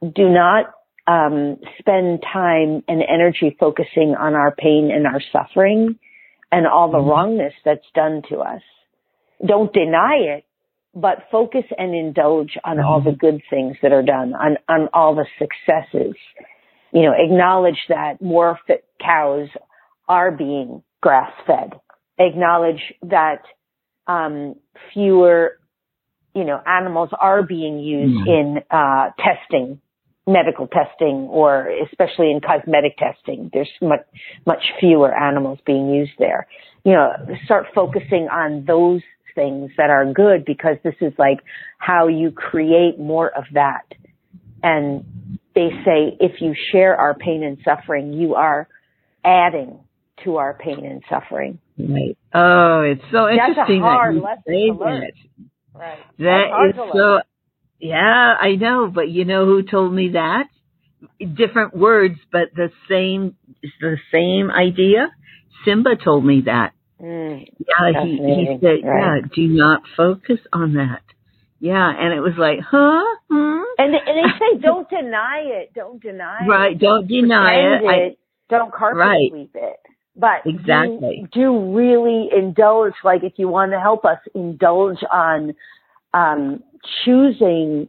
do 0.02 0.28
not 0.28 0.66
um, 1.06 1.58
spend 1.78 2.24
time 2.32 2.82
and 2.88 3.02
energy 3.08 3.56
focusing 3.60 4.16
on 4.18 4.34
our 4.34 4.52
pain 4.52 4.90
and 4.92 5.06
our 5.06 5.22
suffering 5.32 5.98
and 6.50 6.66
all 6.66 6.90
the 6.90 6.98
wrongness 6.98 7.52
that's 7.64 7.86
done 7.94 8.22
to 8.30 8.38
us. 8.38 8.62
Don't 9.44 9.72
deny 9.72 10.16
it, 10.16 10.44
but 10.94 11.24
focus 11.30 11.64
and 11.76 11.94
indulge 11.94 12.56
on 12.64 12.80
all 12.80 13.02
the 13.02 13.12
good 13.12 13.42
things 13.50 13.76
that 13.82 13.92
are 13.92 14.02
done, 14.02 14.34
on, 14.34 14.56
on 14.68 14.88
all 14.94 15.14
the 15.14 15.26
successes. 15.38 16.14
You 16.92 17.02
know, 17.02 17.12
acknowledge 17.16 17.78
that 17.88 18.22
more 18.22 18.58
cows 18.98 19.48
are 20.08 20.30
being 20.30 20.82
grass 21.02 21.30
fed. 21.46 21.72
Acknowledge 22.18 22.80
that 23.02 23.42
um, 24.06 24.56
fewer, 24.94 25.58
you 26.34 26.44
know, 26.44 26.60
animals 26.66 27.10
are 27.18 27.42
being 27.42 27.78
used 27.78 28.26
in 28.26 28.58
uh, 28.70 29.10
testing, 29.18 29.80
medical 30.26 30.66
testing, 30.66 31.28
or 31.30 31.68
especially 31.84 32.30
in 32.30 32.40
cosmetic 32.40 32.96
testing. 32.96 33.50
There's 33.52 33.68
much 33.82 34.06
much 34.46 34.62
fewer 34.80 35.14
animals 35.14 35.58
being 35.66 35.90
used 35.90 36.12
there. 36.18 36.46
You 36.84 36.92
know, 36.92 37.12
start 37.44 37.66
focusing 37.74 38.28
on 38.30 38.64
those 38.66 39.02
things 39.36 39.70
that 39.76 39.90
are 39.90 40.12
good 40.12 40.44
because 40.44 40.78
this 40.82 40.96
is 41.00 41.12
like 41.16 41.38
how 41.78 42.08
you 42.08 42.32
create 42.32 42.98
more 42.98 43.28
of 43.28 43.44
that. 43.54 43.84
And 44.64 45.38
they 45.54 45.68
say 45.84 46.16
if 46.18 46.40
you 46.40 46.54
share 46.72 46.96
our 46.96 47.14
pain 47.14 47.44
and 47.44 47.58
suffering, 47.64 48.12
you 48.12 48.34
are 48.34 48.66
adding 49.24 49.78
to 50.24 50.36
our 50.38 50.54
pain 50.54 50.84
and 50.84 51.02
suffering. 51.08 51.60
Right. 51.78 52.18
Oh, 52.34 52.80
it's 52.80 53.02
so 53.12 53.26
That's 53.26 53.38
a 53.38 53.50
interesting 53.50 53.80
hard 53.80 54.16
that 54.16 54.18
you 54.18 54.24
lesson 54.24 54.42
say 54.46 54.70
that. 54.78 55.12
Right. 55.78 55.98
That 56.18 56.70
is 56.70 56.76
so. 56.92 57.20
Yeah, 57.78 58.34
I 58.40 58.56
know, 58.56 58.90
but 58.92 59.10
you 59.10 59.26
know 59.26 59.44
who 59.44 59.62
told 59.62 59.92
me 59.92 60.12
that? 60.14 60.48
Different 61.20 61.76
words, 61.76 62.18
but 62.32 62.48
the 62.56 62.70
same. 62.88 63.36
It's 63.62 63.74
the 63.80 63.98
same 64.10 64.50
idea. 64.50 65.08
Simba 65.64 65.96
told 66.02 66.24
me 66.24 66.42
that. 66.46 66.72
Mm, 67.00 67.46
Yeah, 67.58 68.04
he 68.04 68.10
he 68.16 68.58
said, 68.60 68.86
right. 68.88 69.22
yeah, 69.22 69.28
do 69.34 69.42
not 69.48 69.82
focus 69.96 70.38
on 70.52 70.74
that. 70.74 71.02
Yeah, 71.60 71.90
and 71.98 72.12
it 72.12 72.20
was 72.20 72.34
like, 72.38 72.60
huh? 72.60 73.04
Hmm? 73.30 73.62
and 73.78 73.92
they, 73.94 73.98
and 74.06 74.16
they 74.18 74.38
say 74.38 74.58
don't 74.62 74.88
deny 74.88 75.42
it, 75.44 75.72
don't 75.74 76.00
deny 76.02 76.44
it. 76.44 76.48
Right, 76.48 76.78
don't 76.78 77.06
deny 77.06 77.54
it. 77.54 77.78
pretend 77.80 78.16
I, 78.50 78.56
don't 78.58 78.72
carpet 78.72 78.98
Right. 78.98 79.30
sweep 79.30 79.50
it. 79.54 79.76
But 80.18 80.44
do- 80.44 80.50
Exactly. 80.50 81.28
do, 81.32 81.74
really 81.74 82.28
indulge, 82.34 82.94
like 83.04 83.22
if 83.24 83.34
you 83.36 83.48
want 83.48 83.72
to 83.72 83.80
help 83.80 84.04
us, 84.06 84.18
indulge 84.34 84.98
on 85.12 85.54
um, 86.14 86.62
choosing 87.04 87.88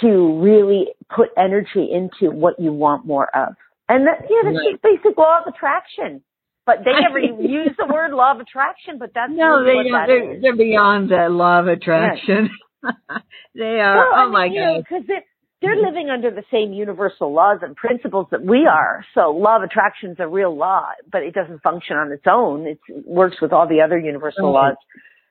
to 0.00 0.40
really 0.40 0.88
put 1.14 1.28
energy 1.36 1.88
into 1.92 2.32
what 2.34 2.58
you 2.58 2.72
want 2.72 3.06
more 3.06 3.28
of. 3.36 3.54
And 3.88 4.06
that, 4.06 4.26
yeah, 4.30 4.38
that's 4.44 4.56
Right. 4.56 4.72
just 4.72 4.82
basic 4.82 5.18
law 5.18 5.40
of 5.44 5.52
attraction. 5.52 6.22
But 6.70 6.84
they 6.84 6.92
never 7.00 7.18
use 7.18 7.70
the 7.76 7.86
word 7.92 8.12
law 8.12 8.32
of 8.32 8.40
attraction, 8.40 8.98
but 8.98 9.10
that's 9.14 9.32
no, 9.34 9.58
really 9.60 9.90
they 9.90 10.06
they're, 10.06 10.40
they're 10.40 10.56
beyond 10.56 11.10
the 11.10 11.28
law 11.28 11.58
of 11.60 11.66
attraction. 11.66 12.50
they 13.54 13.80
are. 13.80 13.96
Well, 13.96 14.14
I 14.14 14.22
oh 14.22 14.24
mean, 14.24 14.32
my 14.32 14.44
you 14.46 14.60
know, 14.60 14.74
god. 14.74 14.84
because 14.88 15.02
they're, 15.08 15.24
they're 15.62 15.82
living 15.82 16.10
under 16.10 16.30
the 16.30 16.44
same 16.50 16.72
universal 16.72 17.32
laws 17.34 17.58
and 17.62 17.74
principles 17.74 18.26
that 18.30 18.42
we 18.44 18.66
are. 18.66 19.04
So 19.14 19.30
law 19.32 19.56
of 19.56 19.62
attraction 19.64 20.12
is 20.12 20.16
a 20.20 20.28
real 20.28 20.56
law, 20.56 20.90
but 21.10 21.22
it 21.22 21.34
doesn't 21.34 21.60
function 21.62 21.96
on 21.96 22.12
its 22.12 22.24
own. 22.30 22.66
It 22.66 22.78
works 23.04 23.36
with 23.42 23.52
all 23.52 23.66
the 23.68 23.80
other 23.82 23.98
universal 23.98 24.52
Right. 24.54 24.68
laws. 24.68 24.76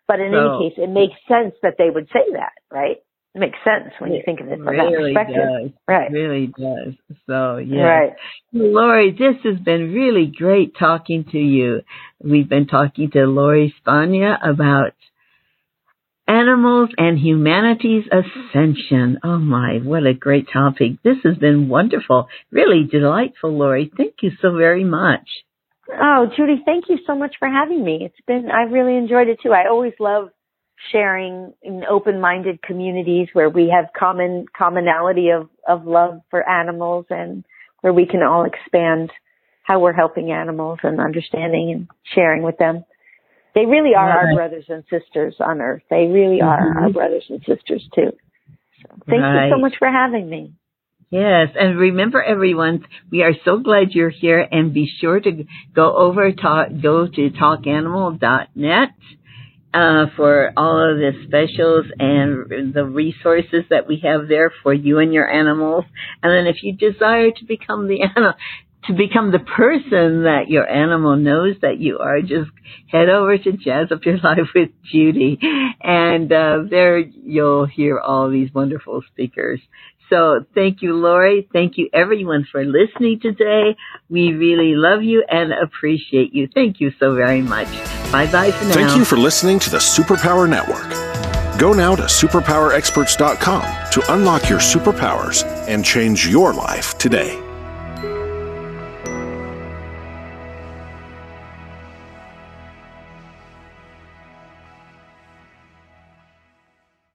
But 0.08 0.20
in 0.20 0.32
So- 0.34 0.58
any 0.58 0.70
case, 0.70 0.78
it 0.84 0.90
makes 0.90 1.16
sense 1.28 1.56
that 1.64 1.76
they 1.78 1.90
would 1.90 2.08
say 2.12 2.26
that, 2.34 2.52
right? 2.70 2.98
It 3.40 3.52
makes 3.52 3.60
sense 3.64 3.94
when 4.00 4.12
you 4.12 4.22
think 4.26 4.42
of 4.42 4.48
it 4.48 4.58
from 4.58 4.68
really 4.68 5.14
that 5.14 5.28
perspective. 5.28 5.72
does. 5.72 5.72
Right. 5.88 6.12
really 6.12 6.48
does. 6.48 6.94
So 7.26 7.58
yeah. 7.58 7.84
Right. 7.84 8.14
Lori, 8.52 9.12
this 9.12 9.42
has 9.46 9.58
been 9.64 9.94
really 9.94 10.30
great 10.36 10.74
talking 10.78 11.24
to 11.32 11.38
you. 11.38 11.82
We've 12.22 12.50
been 12.50 12.68
talking 12.68 13.10
to 13.12 13.20
Lori 13.26 13.74
Spagna 13.80 14.38
about 14.44 14.92
animals 16.28 16.90
and 16.98 17.18
humanity's 17.18 18.04
ascension. 18.12 19.20
Oh 19.24 19.38
my, 19.38 19.80
what 19.82 20.06
a 20.06 20.14
great 20.14 20.48
topic. 20.52 21.02
This 21.02 21.18
has 21.24 21.38
been 21.38 21.70
wonderful. 21.70 22.28
Really 22.52 22.84
delightful, 22.92 23.58
Lori. 23.58 23.90
Thank 23.96 24.16
you 24.22 24.32
so 24.42 24.58
very 24.58 24.84
much. 24.84 25.28
Oh, 25.90 26.28
Judy, 26.36 26.62
thank 26.66 26.90
you 26.90 27.00
so 27.08 27.16
much 27.16 27.36
for 27.40 27.48
having 27.48 27.86
me. 27.86 28.00
It's 28.02 28.26
been, 28.28 28.52
I 28.52 28.64
really 28.64 28.98
enjoyed 28.98 29.30
it 29.30 29.40
too. 29.42 29.54
I 29.54 29.70
always 29.70 29.94
love 29.98 30.30
sharing 30.92 31.54
in 31.62 31.84
open-minded 31.90 32.62
communities 32.62 33.28
where 33.34 33.50
we 33.50 33.74
have 33.76 33.92
common, 33.98 34.46
commonality 34.58 35.30
of, 35.30 35.50
of 35.68 35.86
love 35.86 36.22
for 36.30 36.48
animals 36.48 37.06
and 37.10 37.44
where 37.82 37.94
we 37.94 38.06
can 38.06 38.24
all 38.24 38.46
expand 38.46 39.12
how 39.64 39.80
we're 39.80 39.94
helping 39.94 40.32
animals 40.32 40.80
and 40.84 41.00
understanding 41.00 41.72
and 41.72 41.88
sharing 42.16 42.44
with 42.44 42.58
them. 42.58 42.84
They 43.56 43.66
really 43.66 43.94
are 43.96 44.10
our 44.10 44.34
brothers 44.34 44.66
and 44.70 44.84
sisters 44.90 45.36
on 45.40 45.62
earth. 45.62 45.82
They 45.90 46.08
really 46.08 46.42
are 46.42 46.60
Mhm. 46.60 46.82
our 46.82 46.90
brothers 46.90 47.26
and 47.30 47.44
sisters 47.44 47.88
too. 47.94 48.12
So 48.82 48.90
thank 49.08 49.24
you 49.24 49.50
so 49.50 49.60
much 49.60 49.76
for 49.78 49.88
having 49.88 50.30
me. 50.30 50.54
Yes, 51.12 51.50
and 51.56 51.78
remember 51.78 52.22
everyone, 52.22 52.86
we 53.12 53.24
are 53.24 53.34
so 53.44 53.58
glad 53.58 53.96
you're 53.96 54.10
here 54.10 54.48
and 54.52 54.72
be 54.72 54.86
sure 54.86 55.20
to 55.20 55.46
go 55.74 55.96
over 55.96 56.32
talk 56.32 56.70
go 56.82 57.08
to 57.08 57.30
talkanimal.net 57.32 58.90
uh, 59.74 60.06
for 60.16 60.52
all 60.58 60.92
of 60.92 60.98
the 60.98 61.12
specials 61.28 61.86
and 62.00 62.74
the 62.74 62.86
resources 62.86 63.64
that 63.70 63.88
we 63.88 64.02
have 64.04 64.28
there 64.28 64.52
for 64.64 64.74
you 64.74 65.00
and 65.00 65.14
your 65.14 65.30
animals. 65.30 65.86
And 66.24 66.32
then 66.32 66.48
if 66.48 66.64
you 66.64 66.76
desire 66.76 67.32
to 67.32 67.46
become 67.46 67.88
the 67.88 68.02
animal, 68.04 68.34
to 68.86 68.94
become 68.94 69.32
the 69.32 69.40
person 69.40 70.24
that 70.24 70.46
your 70.48 70.68
animal 70.68 71.16
knows 71.18 71.56
that 71.62 71.80
you 71.80 72.00
are, 72.00 72.22
just 72.22 72.50
head 72.88 73.10
over 73.10 73.38
to 73.38 73.52
Jazz 73.52 73.92
Up 73.92 74.04
Your 74.06 74.18
Life 74.24 74.50
with 74.56 74.70
Judy. 74.92 75.38
And 75.82 76.32
uh, 76.32 76.64
there 76.70 76.98
you'll 76.98 77.66
hear 77.66 78.00
all 78.00 78.30
these 78.30 78.54
wonderful 78.54 79.04
speakers. 79.12 79.62
So 80.10 80.44
thank 80.56 80.82
you, 80.82 80.96
Lori. 80.96 81.48
Thank 81.54 81.78
you, 81.78 81.90
everyone, 81.94 82.48
for 82.52 82.66
listening 82.66 83.20
today. 83.22 83.76
We 84.10 84.34
really 84.34 84.74
love 84.76 85.04
you 85.04 85.24
and 85.30 85.52
appreciate 85.54 86.34
you. 86.34 86.48
Thank 86.52 86.80
you 86.80 86.92
so 87.00 87.14
very 87.14 87.44
much. 87.44 87.99
Bye 88.12 88.32
bye 88.32 88.52
for 88.52 88.66
now. 88.66 88.74
Thank 88.74 88.98
you 88.98 89.06
for 89.06 89.18
listening 89.18 89.60
to 89.60 89.70
the 89.70 89.78
Superpower 89.78 90.50
Network. 90.50 90.90
Go 91.60 91.74
now 91.74 91.96
to 91.96 92.04
superpowerexperts.com 92.04 93.92
to 93.92 94.14
unlock 94.14 94.50
your 94.50 94.60
superpowers 94.60 95.44
and 95.68 95.84
change 95.84 96.28
your 96.28 96.54
life 96.54 96.98
today. 96.98 97.49